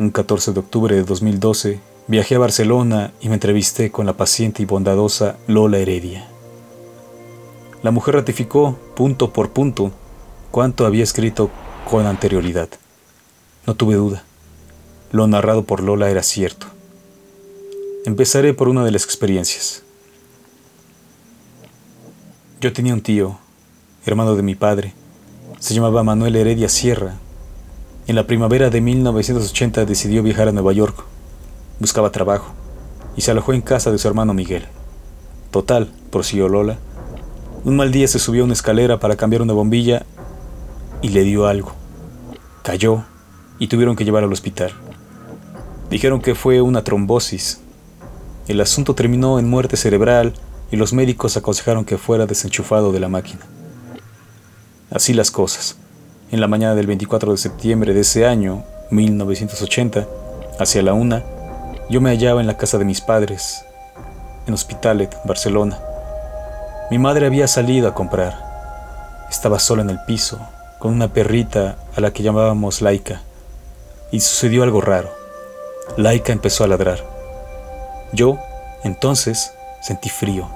un 0.00 0.10
14 0.10 0.54
de 0.54 0.60
octubre 0.60 0.96
de 0.96 1.04
2012, 1.04 1.78
viajé 2.06 2.34
a 2.34 2.38
Barcelona 2.38 3.12
y 3.20 3.28
me 3.28 3.34
entrevisté 3.34 3.90
con 3.90 4.06
la 4.06 4.14
paciente 4.14 4.62
y 4.62 4.64
bondadosa 4.64 5.36
Lola 5.46 5.76
Heredia. 5.76 6.26
La 7.82 7.90
mujer 7.90 8.14
ratificó, 8.14 8.78
punto 8.96 9.30
por 9.34 9.50
punto, 9.50 9.92
cuanto 10.50 10.86
había 10.86 11.04
escrito 11.04 11.50
con 11.88 12.06
anterioridad. 12.06 12.70
No 13.66 13.74
tuve 13.74 13.96
duda. 13.96 14.24
Lo 15.12 15.26
narrado 15.26 15.64
por 15.64 15.82
Lola 15.82 16.10
era 16.10 16.22
cierto. 16.22 16.66
Empezaré 18.06 18.54
por 18.54 18.70
una 18.70 18.84
de 18.84 18.92
las 18.92 19.04
experiencias. 19.04 19.82
Yo 22.62 22.72
tenía 22.72 22.94
un 22.94 23.02
tío, 23.02 23.38
hermano 24.06 24.34
de 24.34 24.42
mi 24.42 24.54
padre. 24.54 24.94
Se 25.58 25.74
llamaba 25.74 26.02
Manuel 26.02 26.36
Heredia 26.36 26.70
Sierra 26.70 27.18
en 28.06 28.16
la 28.16 28.26
primavera 28.26 28.70
de 28.70 28.80
1980 28.80 29.84
decidió 29.84 30.22
viajar 30.22 30.48
a 30.48 30.52
Nueva 30.52 30.72
York. 30.72 31.04
Buscaba 31.78 32.10
trabajo 32.10 32.52
y 33.16 33.20
se 33.20 33.30
alojó 33.30 33.52
en 33.52 33.60
casa 33.60 33.90
de 33.90 33.98
su 33.98 34.08
hermano 34.08 34.34
Miguel. 34.34 34.66
Total, 35.50 35.90
prosiguió 36.10 36.48
Lola. 36.48 36.78
Un 37.64 37.76
mal 37.76 37.92
día 37.92 38.08
se 38.08 38.18
subió 38.18 38.42
a 38.42 38.44
una 38.44 38.54
escalera 38.54 38.98
para 38.98 39.16
cambiar 39.16 39.42
una 39.42 39.52
bombilla 39.52 40.04
y 41.02 41.10
le 41.10 41.24
dio 41.24 41.46
algo. 41.46 41.72
Cayó 42.62 43.04
y 43.58 43.68
tuvieron 43.68 43.96
que 43.96 44.04
llevar 44.04 44.24
al 44.24 44.32
hospital. 44.32 44.72
Dijeron 45.90 46.20
que 46.20 46.34
fue 46.34 46.60
una 46.60 46.84
trombosis. 46.84 47.60
El 48.48 48.60
asunto 48.60 48.94
terminó 48.94 49.38
en 49.38 49.48
muerte 49.48 49.76
cerebral 49.76 50.34
y 50.70 50.76
los 50.76 50.92
médicos 50.92 51.36
aconsejaron 51.36 51.84
que 51.84 51.98
fuera 51.98 52.26
desenchufado 52.26 52.92
de 52.92 53.00
la 53.00 53.08
máquina. 53.08 53.40
Así 54.90 55.12
las 55.12 55.30
cosas. 55.30 55.76
En 56.32 56.40
la 56.40 56.46
mañana 56.46 56.76
del 56.76 56.86
24 56.86 57.32
de 57.32 57.38
septiembre 57.38 57.92
de 57.92 58.02
ese 58.02 58.24
año, 58.24 58.62
1980, 58.90 60.06
hacia 60.60 60.80
la 60.80 60.92
una, 60.92 61.24
yo 61.88 62.00
me 62.00 62.10
hallaba 62.10 62.40
en 62.40 62.46
la 62.46 62.56
casa 62.56 62.78
de 62.78 62.84
mis 62.84 63.00
padres, 63.00 63.64
en 64.46 64.54
Hospitalet, 64.54 65.12
Barcelona. 65.24 65.80
Mi 66.88 67.00
madre 67.00 67.26
había 67.26 67.48
salido 67.48 67.88
a 67.88 67.94
comprar. 67.94 69.26
Estaba 69.28 69.58
sola 69.58 69.82
en 69.82 69.90
el 69.90 69.98
piso, 70.06 70.38
con 70.78 70.92
una 70.92 71.12
perrita 71.12 71.74
a 71.96 72.00
la 72.00 72.12
que 72.12 72.22
llamábamos 72.22 72.80
Laika. 72.80 73.22
Y 74.12 74.20
sucedió 74.20 74.62
algo 74.62 74.80
raro. 74.80 75.10
Laika 75.96 76.32
empezó 76.32 76.62
a 76.62 76.68
ladrar. 76.68 77.00
Yo, 78.12 78.38
entonces, 78.84 79.52
sentí 79.80 80.10
frío, 80.10 80.48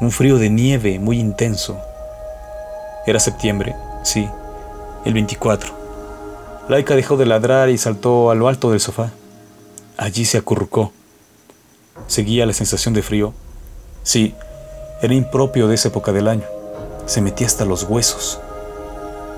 un 0.00 0.12
frío 0.12 0.38
de 0.38 0.50
nieve 0.50 1.00
muy 1.00 1.18
intenso. 1.18 1.76
Era 3.06 3.18
septiembre, 3.18 3.74
sí, 4.04 4.28
el 5.06 5.14
24. 5.14 5.72
Laika 6.68 6.96
dejó 6.96 7.16
de 7.16 7.26
ladrar 7.26 7.68
y 7.68 7.78
saltó 7.78 8.30
a 8.32 8.34
lo 8.34 8.48
alto 8.48 8.72
del 8.72 8.80
sofá. 8.80 9.12
Allí 9.96 10.24
se 10.24 10.36
acurrucó. 10.36 10.92
Seguía 12.08 12.44
la 12.44 12.52
sensación 12.52 12.92
de 12.92 13.02
frío. 13.02 13.32
Sí, 14.02 14.34
era 15.00 15.14
impropio 15.14 15.68
de 15.68 15.76
esa 15.76 15.88
época 15.88 16.12
del 16.12 16.26
año. 16.26 16.44
Se 17.06 17.20
metía 17.20 17.46
hasta 17.46 17.64
los 17.64 17.84
huesos. 17.84 18.40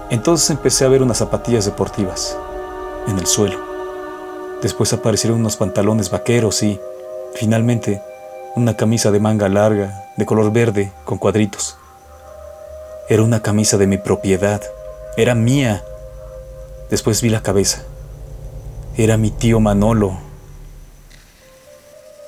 Entonces 0.09 0.49
empecé 0.49 0.87
a 0.87 0.89
ver 0.89 1.03
unas 1.03 1.19
zapatillas 1.19 1.67
deportivas 1.67 2.39
en 3.07 3.19
el 3.19 3.27
suelo. 3.27 3.59
Después 4.63 4.95
aparecieron 4.95 5.41
unos 5.41 5.57
pantalones 5.57 6.11
vaqueros 6.11 6.63
y, 6.63 6.81
finalmente, 7.35 8.03
una 8.57 8.75
camisa 8.75 9.11
de 9.11 9.21
manga 9.21 9.51
larga, 9.51 10.13
de 10.17 10.25
color 10.25 10.51
verde, 10.51 10.93
con 11.05 11.19
cuadritos. 11.19 11.77
Era 13.11 13.23
una 13.23 13.43
camisa 13.43 13.77
de 13.77 13.87
mi 13.87 13.99
propiedad. 13.99 14.63
Era 15.19 15.35
mía. 15.35 15.85
Después 16.91 17.23
vi 17.23 17.29
la 17.29 17.43
cabeza. 17.43 17.83
Era 18.97 19.17
mi 19.17 19.33
tío 19.33 19.59
Manolo. 19.59 20.17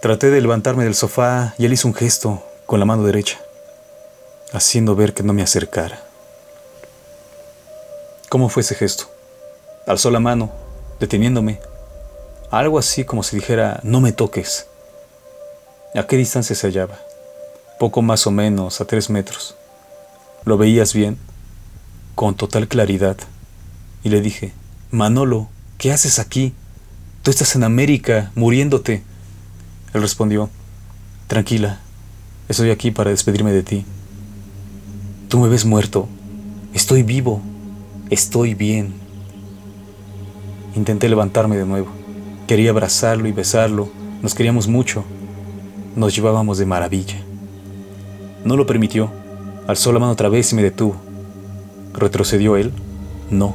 Traté 0.03 0.29
de 0.31 0.41
levantarme 0.41 0.83
del 0.83 0.97
sofá 0.97 1.55
y 1.57 1.67
él 1.67 1.73
hizo 1.73 1.87
un 1.87 1.95
gesto 1.95 2.43
con 2.67 2.81
la 2.81 2.87
mano 2.87 3.05
derecha, 3.05 3.39
haciendo 4.53 4.97
ver 4.97 5.15
que 5.15 5.23
no 5.23 5.33
me 5.33 5.43
acercara. 5.43 6.03
¿Cómo 8.29 8.49
fue 8.49 8.63
ese 8.63 8.75
gesto? 8.75 9.05
Alzó 9.87 10.11
la 10.11 10.19
mano, 10.19 10.51
deteniéndome. 10.99 11.61
Algo 12.51 12.77
así 12.77 13.05
como 13.05 13.23
si 13.23 13.37
dijera, 13.37 13.79
no 13.85 14.01
me 14.01 14.11
toques. 14.11 14.67
¿A 15.95 16.09
qué 16.09 16.17
distancia 16.17 16.57
se 16.57 16.67
hallaba? 16.67 16.99
Poco 17.79 18.03
más 18.03 18.27
o 18.27 18.33
menos, 18.33 18.81
a 18.81 18.85
tres 18.85 19.11
metros. 19.11 19.55
¿Lo 20.45 20.59
veías 20.59 20.93
bien? 20.93 21.30
Con 22.15 22.35
total 22.35 22.69
claridad. 22.69 23.17
Y 24.03 24.09
le 24.09 24.21
dije, 24.21 24.53
Manolo, 24.91 25.49
¿qué 25.79 25.93
haces 25.93 26.19
aquí? 26.19 26.53
Tú 27.23 27.31
estás 27.31 27.55
en 27.57 27.65
América, 27.65 28.33
muriéndote. 28.35 29.03
Él 29.93 30.03
respondió, 30.03 30.51
Tranquila, 31.31 31.79
estoy 32.49 32.71
aquí 32.71 32.91
para 32.91 33.11
despedirme 33.11 33.53
de 33.53 33.63
ti. 33.63 33.85
Tú 35.29 35.39
me 35.39 35.49
ves 35.49 35.65
muerto. 35.65 36.09
Estoy 36.75 37.05
vivo. 37.05 37.41
Estoy 38.11 38.55
bien. 38.55 38.95
Intenté 40.75 41.09
levantarme 41.09 41.57
de 41.57 41.67
nuevo. 41.67 41.87
Quería 42.49 42.71
abrazarlo 42.71 43.29
y 43.29 43.33
besarlo. 43.33 43.89
Nos 44.23 44.35
queríamos 44.35 44.67
mucho. 44.67 45.05
Nos 45.95 46.17
llevábamos 46.17 46.59
de 46.59 46.67
maravilla. 46.67 47.21
No 48.45 48.57
lo 48.57 48.67
permitió. 48.67 49.13
Alzó 49.69 49.93
la 49.93 50.01
mano 50.01 50.11
otra 50.11 50.29
vez 50.29 50.51
y 50.53 50.57
me 50.57 50.63
detuvo. 50.63 50.97
¿Retrocedió 51.95 52.57
él? 52.57 52.73
No. 53.31 53.55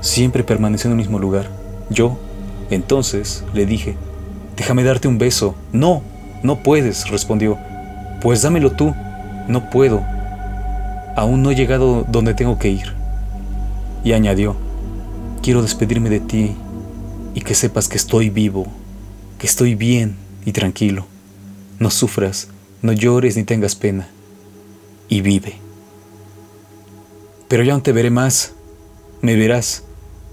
Siempre 0.00 0.44
permaneció 0.44 0.88
en 0.88 0.92
el 0.92 0.98
mismo 0.98 1.18
lugar. 1.18 1.50
Yo, 1.90 2.18
entonces, 2.70 3.44
le 3.54 3.66
dije, 3.66 3.96
déjame 4.56 4.84
darte 4.84 5.08
un 5.08 5.18
beso. 5.18 5.54
No, 5.72 6.02
no 6.42 6.62
puedes, 6.62 7.08
respondió. 7.10 7.58
Pues 8.20 8.42
dámelo 8.42 8.72
tú. 8.72 8.94
No 9.48 9.70
puedo. 9.70 10.02
Aún 11.16 11.42
no 11.42 11.50
he 11.50 11.54
llegado 11.54 12.04
donde 12.08 12.34
tengo 12.34 12.58
que 12.58 12.70
ir. 12.70 12.92
Y 14.04 14.12
añadió, 14.12 14.56
quiero 15.42 15.62
despedirme 15.62 16.10
de 16.10 16.20
ti 16.20 16.54
y 17.34 17.40
que 17.40 17.54
sepas 17.54 17.88
que 17.88 17.96
estoy 17.96 18.30
vivo, 18.30 18.66
que 19.38 19.46
estoy 19.46 19.74
bien 19.74 20.16
y 20.44 20.52
tranquilo. 20.52 21.06
No 21.78 21.90
sufras, 21.90 22.48
no 22.82 22.92
llores 22.92 23.36
ni 23.36 23.44
tengas 23.44 23.74
pena. 23.74 24.08
Y 25.08 25.20
vive. 25.20 25.65
Pero 27.48 27.62
ya 27.62 27.74
no 27.74 27.82
te 27.82 27.92
veré 27.92 28.10
más. 28.10 28.52
Me 29.20 29.36
verás, 29.36 29.84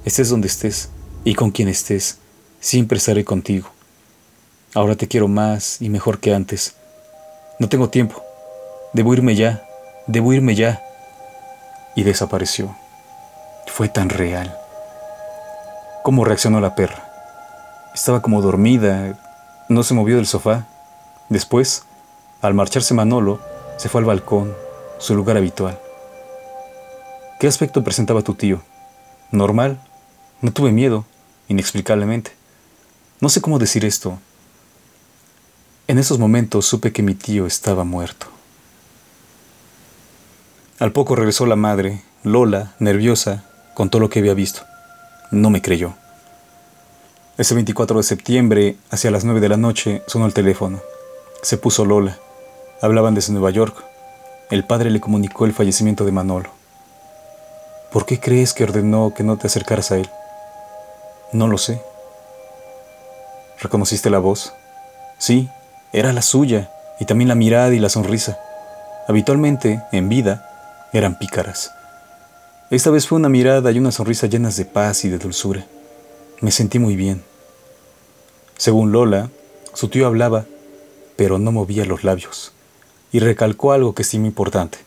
estés 0.05 0.29
donde 0.29 0.47
estés 0.47 0.89
y 1.23 1.35
con 1.35 1.51
quien 1.51 1.67
estés. 1.67 2.17
Siempre 2.59 2.97
estaré 2.97 3.23
contigo. 3.23 3.69
Ahora 4.73 4.95
te 4.95 5.07
quiero 5.07 5.27
más 5.27 5.81
y 5.81 5.89
mejor 5.89 6.19
que 6.19 6.33
antes. 6.33 6.75
No 7.59 7.69
tengo 7.69 7.89
tiempo. 7.89 8.23
Debo 8.93 9.13
irme 9.13 9.35
ya. 9.35 9.63
Debo 10.07 10.33
irme 10.33 10.55
ya. 10.55 10.81
Y 11.95 12.03
desapareció. 12.03 12.75
Fue 13.67 13.89
tan 13.89 14.09
real. 14.09 14.57
¿Cómo 16.03 16.25
reaccionó 16.25 16.59
la 16.59 16.75
perra? 16.75 17.09
Estaba 17.93 18.21
como 18.21 18.41
dormida. 18.41 19.19
No 19.69 19.83
se 19.83 19.93
movió 19.93 20.15
del 20.15 20.25
sofá. 20.25 20.65
Después, 21.29 21.83
al 22.41 22.53
marcharse 22.53 22.93
Manolo, 22.93 23.39
se 23.77 23.89
fue 23.89 24.01
al 24.01 24.05
balcón, 24.05 24.53
su 24.97 25.15
lugar 25.15 25.37
habitual. 25.37 25.79
¿Qué 27.43 27.49
aspecto 27.49 27.83
presentaba 27.83 28.21
tu 28.21 28.35
tío? 28.35 28.61
¿Normal? 29.29 29.81
No 30.39 30.53
tuve 30.53 30.71
miedo, 30.71 31.03
inexplicablemente. 31.49 32.31
No 33.19 33.27
sé 33.27 33.41
cómo 33.41 33.59
decir 33.59 33.83
esto. 33.83 34.17
En 35.89 35.99
esos 35.99 36.19
momentos 36.19 36.65
supe 36.65 36.93
que 36.93 37.03
mi 37.03 37.15
tío 37.15 37.45
estaba 37.45 37.83
muerto. 37.83 38.27
Al 40.79 40.93
poco 40.93 41.17
regresó 41.17 41.45
la 41.45 41.57
madre, 41.57 42.01
Lola, 42.23 42.75
nerviosa, 42.79 43.43
contó 43.73 43.99
lo 43.99 44.09
que 44.09 44.19
había 44.19 44.35
visto. 44.35 44.61
No 45.29 45.49
me 45.49 45.61
creyó. 45.61 45.95
Ese 47.37 47.55
24 47.55 47.97
de 47.97 48.03
septiembre, 48.03 48.77
hacia 48.89 49.11
las 49.11 49.25
9 49.25 49.41
de 49.41 49.49
la 49.49 49.57
noche, 49.57 50.01
sonó 50.07 50.27
el 50.27 50.33
teléfono. 50.33 50.79
Se 51.41 51.57
puso 51.57 51.83
Lola. 51.83 52.17
Hablaban 52.81 53.15
desde 53.15 53.33
Nueva 53.33 53.49
York. 53.49 53.83
El 54.49 54.63
padre 54.63 54.89
le 54.91 55.01
comunicó 55.01 55.43
el 55.43 55.51
fallecimiento 55.51 56.05
de 56.05 56.13
Manolo. 56.13 56.62
¿Por 57.93 58.07
qué 58.07 58.19
crees 58.19 58.53
que 58.53 58.63
ordenó 58.63 59.13
que 59.13 59.21
no 59.21 59.37
te 59.37 59.45
acercaras 59.45 59.91
a 59.91 59.97
él? 59.97 60.09
No 61.31 61.47
lo 61.47 61.59
sé. 61.59 61.79
¿Reconociste 63.61 64.09
la 64.09 64.17
voz? 64.17 64.51
Sí, 65.19 65.47
era 65.93 66.11
la 66.11 66.23
suya, 66.23 66.71
y 66.99 67.05
también 67.05 67.27
la 67.27 67.35
mirada 67.35 67.71
y 67.71 67.77
la 67.77 67.89
sonrisa. 67.89 68.39
Habitualmente, 69.07 69.83
en 69.91 70.09
vida, 70.09 70.89
eran 70.91 71.19
pícaras. 71.19 71.71
Esta 72.71 72.89
vez 72.89 73.07
fue 73.07 73.19
una 73.19 73.29
mirada 73.29 73.71
y 73.71 73.77
una 73.77 73.91
sonrisa 73.91 74.25
llenas 74.25 74.57
de 74.57 74.65
paz 74.65 75.05
y 75.05 75.09
de 75.09 75.19
dulzura. 75.19 75.63
Me 76.41 76.49
sentí 76.49 76.79
muy 76.79 76.95
bien. 76.95 77.23
Según 78.57 78.91
Lola, 78.91 79.29
su 79.75 79.89
tío 79.89 80.07
hablaba, 80.07 80.45
pero 81.15 81.37
no 81.37 81.51
movía 81.51 81.85
los 81.85 82.03
labios, 82.03 82.53
y 83.11 83.19
recalcó 83.19 83.71
algo 83.71 83.93
que 83.93 84.01
estimó 84.01 84.25
importante. 84.25 84.79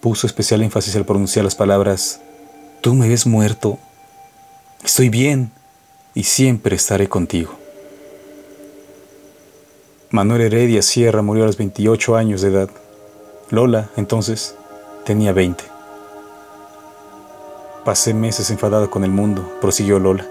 Puso 0.00 0.26
especial 0.26 0.62
énfasis 0.62 0.96
al 0.96 1.04
pronunciar 1.04 1.44
las 1.44 1.54
palabras, 1.54 2.20
Tú 2.80 2.94
me 2.94 3.08
ves 3.08 3.26
muerto, 3.26 3.76
estoy 4.84 5.08
bien 5.08 5.50
y 6.14 6.22
siempre 6.22 6.76
estaré 6.76 7.08
contigo. 7.08 7.58
Manuel 10.10 10.42
Heredia 10.42 10.80
Sierra 10.80 11.20
murió 11.20 11.42
a 11.42 11.46
los 11.46 11.56
28 11.56 12.16
años 12.16 12.40
de 12.40 12.48
edad. 12.50 12.70
Lola, 13.50 13.90
entonces, 13.96 14.54
tenía 15.04 15.32
20. 15.32 15.64
Pasé 17.84 18.14
meses 18.14 18.50
enfadado 18.50 18.90
con 18.90 19.02
el 19.02 19.10
mundo, 19.10 19.58
prosiguió 19.60 19.98
Lola. 19.98 20.26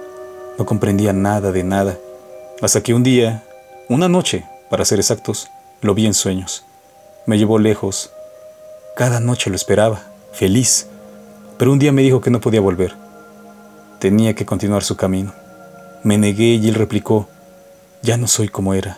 No 0.57 0.65
comprendía 0.65 1.11
nada 1.11 1.51
de 1.51 1.65
nada. 1.65 1.97
Hasta 2.61 2.82
que 2.82 2.93
un 2.93 3.03
día, 3.03 3.43
una 3.89 4.07
noche, 4.07 4.45
para 4.70 4.86
ser 4.86 4.99
exactos, 4.99 5.49
lo 5.82 5.93
vi 5.93 6.05
en 6.05 6.13
sueños. 6.13 6.65
Me 7.26 7.38
llevó 7.38 7.59
lejos. 7.59 8.09
Cada 8.98 9.20
noche 9.20 9.52
lo 9.52 9.56
esperaba, 9.56 10.02
feliz. 10.34 10.88
Pero 11.60 11.72
un 11.72 11.78
día 11.78 11.91
me 11.91 12.02
dijo 12.02 12.20
que 12.20 12.32
no 12.32 12.41
podía 12.41 12.62
volver. 12.62 12.95
Tenía 14.00 14.34
que 14.34 14.43
continuar 14.43 14.84
su 14.84 14.98
camino. 14.98 15.36
Me 16.04 16.18
negué 16.18 16.56
y 16.56 16.68
él 16.68 16.74
replicó, 16.74 17.30
ya 18.02 18.18
no 18.18 18.26
soy 18.26 18.48
como 18.48 18.74
era. 18.74 18.98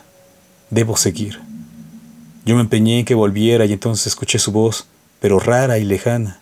Debo 0.69 0.95
seguir. 0.95 1.41
Yo 2.45 2.55
me 2.55 2.61
empeñé 2.61 2.99
en 2.99 3.05
que 3.05 3.13
volviera 3.13 3.65
y 3.65 3.73
entonces 3.73 4.07
escuché 4.07 4.39
su 4.39 4.53
voz, 4.53 4.87
pero 5.19 5.37
rara 5.37 5.79
y 5.79 5.83
lejana. 5.83 6.39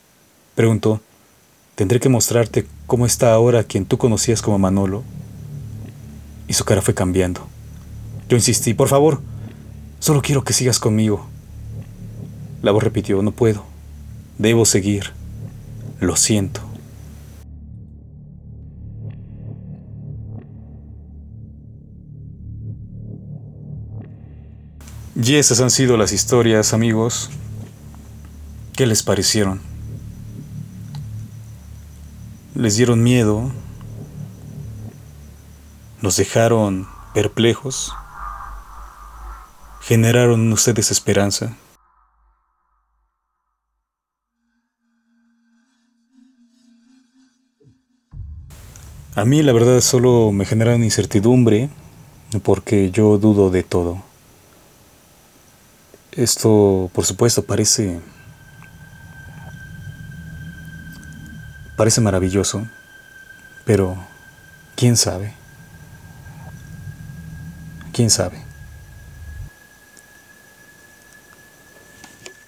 Preguntó, 0.53 1.01
¿tendré 1.73 1.99
que 1.99 2.09
mostrarte 2.09 2.67
cómo 2.85 3.07
está 3.07 3.33
ahora 3.33 3.63
quien 3.63 3.87
tú 3.87 3.97
conocías 3.97 4.43
como 4.43 4.59
Manolo? 4.59 5.03
Y 6.47 6.53
su 6.53 6.63
cara 6.63 6.83
fue 6.83 6.93
cambiando. 6.93 7.47
Yo 8.29 8.37
insistí, 8.37 8.75
por 8.75 8.87
favor, 8.87 9.19
solo 9.99 10.21
quiero 10.21 10.43
que 10.43 10.53
sigas 10.53 10.77
conmigo. 10.77 11.25
La 12.67 12.73
voz 12.73 12.83
repitió, 12.83 13.21
no 13.21 13.31
puedo. 13.31 13.63
Debo 14.37 14.65
seguir. 14.65 15.13
Lo 16.01 16.17
siento. 16.17 16.59
Y 25.15 25.35
esas 25.35 25.61
han 25.61 25.69
sido 25.69 25.95
las 25.95 26.11
historias, 26.11 26.73
amigos. 26.73 27.29
¿Qué 28.75 28.85
les 28.85 29.01
parecieron? 29.01 29.61
¿Les 32.53 32.75
dieron 32.75 33.01
miedo? 33.01 33.49
¿Los 36.01 36.17
dejaron 36.17 36.85
perplejos? 37.13 37.93
¿Generaron 39.79 40.41
en 40.41 40.51
ustedes 40.51 40.91
esperanza? 40.91 41.55
A 49.17 49.25
mí 49.25 49.41
la 49.41 49.51
verdad 49.51 49.81
solo 49.81 50.31
me 50.31 50.45
generaron 50.45 50.83
incertidumbre 50.83 51.71
porque 52.43 52.91
yo 52.91 53.17
dudo 53.17 53.49
de 53.49 53.63
todo. 53.63 54.03
Esto, 56.11 56.91
por 56.93 57.03
supuesto, 57.03 57.43
parece... 57.43 57.99
Parece 61.75 61.99
maravilloso, 61.99 62.67
pero 63.65 63.97
¿quién 64.75 64.95
sabe? 64.95 65.33
¿Quién 67.93 68.11
sabe? 68.11 68.37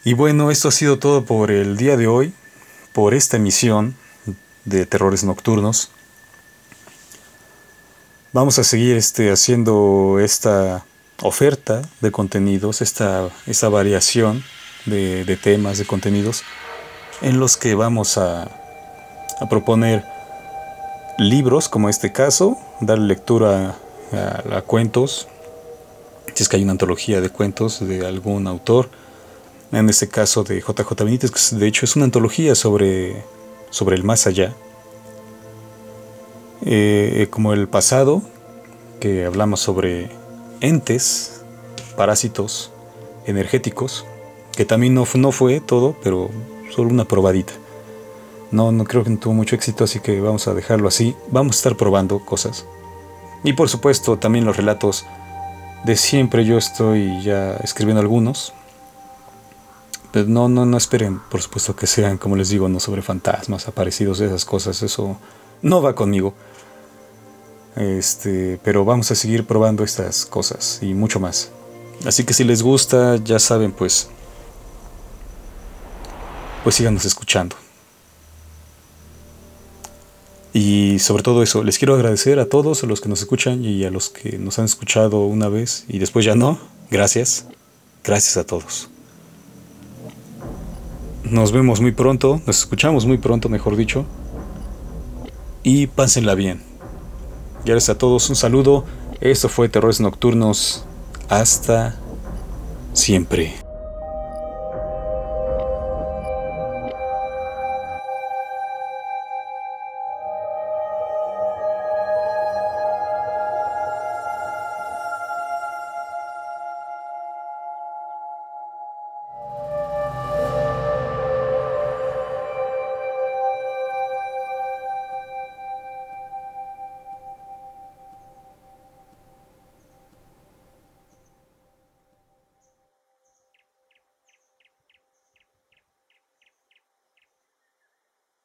Y 0.03 0.13
bueno, 0.13 0.51
esto 0.51 0.67
ha 0.67 0.71
sido 0.71 0.99
todo 0.99 1.25
por 1.25 1.49
el 1.49 1.77
día 1.77 1.97
de 1.97 2.05
hoy, 2.05 2.31
por 2.93 3.15
esta 3.15 3.37
emisión 3.37 3.95
de 4.65 4.85
Terrores 4.85 5.23
Nocturnos. 5.23 5.89
Vamos 8.31 8.59
a 8.59 8.63
seguir 8.63 8.95
este, 8.95 9.31
haciendo 9.31 10.19
esta 10.19 10.85
oferta 11.23 11.81
de 11.99 12.11
contenidos, 12.11 12.83
esta, 12.83 13.27
esta 13.47 13.69
variación 13.69 14.43
de, 14.85 15.35
temas, 15.41 15.79
de 15.79 15.85
contenidos, 15.85 16.43
en 17.23 17.39
los 17.39 17.57
que 17.57 17.73
vamos 17.73 18.19
a, 18.19 18.43
a 18.43 19.49
proponer 19.49 20.05
libros 21.17 21.69
como 21.69 21.89
este 21.89 22.11
caso, 22.11 22.55
darle 22.81 23.07
lectura 23.07 23.79
a, 24.11 24.61
cuentos, 24.61 25.27
si 26.35 26.43
es 26.43 26.49
que 26.49 26.57
hay 26.57 26.63
una 26.63 26.73
antología 26.73 27.21
de 27.21 27.31
cuentos 27.31 27.79
de 27.79 28.05
algún 28.05 28.45
autor, 28.45 28.91
en 29.71 29.89
este 29.89 30.07
caso 30.07 30.43
de 30.43 30.61
JJ 30.61 31.03
Benítez, 31.03 31.31
que 31.31 31.55
de 31.55 31.65
hecho 31.65 31.83
es 31.83 31.95
una 31.95 32.05
antología 32.05 32.53
sobre, 32.53 33.23
sobre 33.71 33.95
el 33.95 34.03
más 34.03 34.27
allá, 34.27 34.53
eh, 36.61 37.27
como 37.29 37.53
el 37.53 37.67
pasado, 37.67 38.21
que 38.99 39.25
hablamos 39.25 39.59
sobre 39.59 40.09
entes, 40.61 41.41
parásitos 41.95 42.71
energéticos, 43.25 44.05
que 44.55 44.65
también 44.65 44.93
no, 44.93 45.05
no 45.15 45.31
fue 45.31 45.61
todo, 45.61 45.95
pero 46.03 46.29
solo 46.69 46.89
una 46.89 47.05
probadita. 47.05 47.53
No, 48.51 48.71
no 48.71 48.83
creo 48.83 49.03
que 49.03 49.09
no 49.11 49.19
tuvo 49.19 49.33
mucho 49.33 49.55
éxito, 49.55 49.83
así 49.83 49.99
que 49.99 50.19
vamos 50.19 50.47
a 50.47 50.53
dejarlo 50.53 50.87
así. 50.87 51.15
Vamos 51.29 51.55
a 51.55 51.59
estar 51.59 51.77
probando 51.77 52.19
cosas. 52.19 52.65
Y 53.43 53.53
por 53.53 53.69
supuesto 53.69 54.17
también 54.17 54.45
los 54.45 54.57
relatos 54.57 55.05
de 55.85 55.95
siempre. 55.95 56.45
Yo 56.45 56.57
estoy 56.57 57.21
ya 57.21 57.53
escribiendo 57.57 58.01
algunos. 58.01 58.53
Pero 60.11 60.27
no, 60.27 60.49
no, 60.49 60.65
no 60.65 60.77
esperen, 60.77 61.19
por 61.29 61.41
supuesto, 61.41 61.75
que 61.75 61.85
sean, 61.85 62.17
como 62.17 62.35
les 62.35 62.49
digo, 62.49 62.67
no 62.67 62.79
sobre 62.79 63.03
fantasmas, 63.03 63.67
aparecidos, 63.67 64.19
esas 64.19 64.43
cosas. 64.43 64.81
Eso 64.81 65.17
no 65.61 65.81
va 65.83 65.93
conmigo. 65.93 66.33
Este, 67.75 68.59
pero 68.63 68.83
vamos 68.83 69.11
a 69.11 69.15
seguir 69.15 69.45
probando 69.45 69.83
estas 69.83 70.25
cosas 70.25 70.79
y 70.81 70.93
mucho 70.93 71.19
más. 71.19 71.51
Así 72.05 72.23
que 72.23 72.33
si 72.33 72.43
les 72.43 72.61
gusta, 72.61 73.17
ya 73.17 73.39
saben, 73.39 73.71
pues, 73.71 74.09
pues 76.63 76.75
síganos 76.75 77.05
escuchando. 77.05 77.55
Y 80.53 80.97
sobre 80.99 81.23
todo 81.23 81.43
eso, 81.43 81.63
les 81.63 81.77
quiero 81.77 81.93
agradecer 81.93 82.39
a 82.39 82.47
todos, 82.47 82.83
los 82.83 83.01
que 83.01 83.09
nos 83.09 83.21
escuchan 83.21 83.63
y 83.63 83.83
a 83.85 83.91
los 83.91 84.09
que 84.09 84.39
nos 84.39 84.57
han 84.59 84.65
escuchado 84.65 85.21
una 85.25 85.47
vez 85.47 85.85
y 85.87 85.99
después 85.99 86.25
ya 86.25 86.35
no. 86.35 86.59
Gracias. 86.89 87.45
Gracias 88.03 88.37
a 88.37 88.45
todos. 88.45 88.89
Nos 91.23 91.51
vemos 91.51 91.79
muy 91.79 91.91
pronto, 91.91 92.41
nos 92.47 92.59
escuchamos 92.59 93.05
muy 93.05 93.19
pronto, 93.19 93.49
mejor 93.49 93.75
dicho. 93.75 94.05
Y 95.61 95.87
pásenla 95.87 96.33
bien. 96.33 96.68
Gracias 97.69 97.95
a 97.95 97.99
todos, 97.99 98.27
un 98.31 98.35
saludo. 98.35 98.83
Esto 99.21 99.47
fue 99.47 99.69
Terrores 99.69 100.01
Nocturnos. 100.01 100.85
Hasta 101.29 101.95
siempre. 102.93 103.68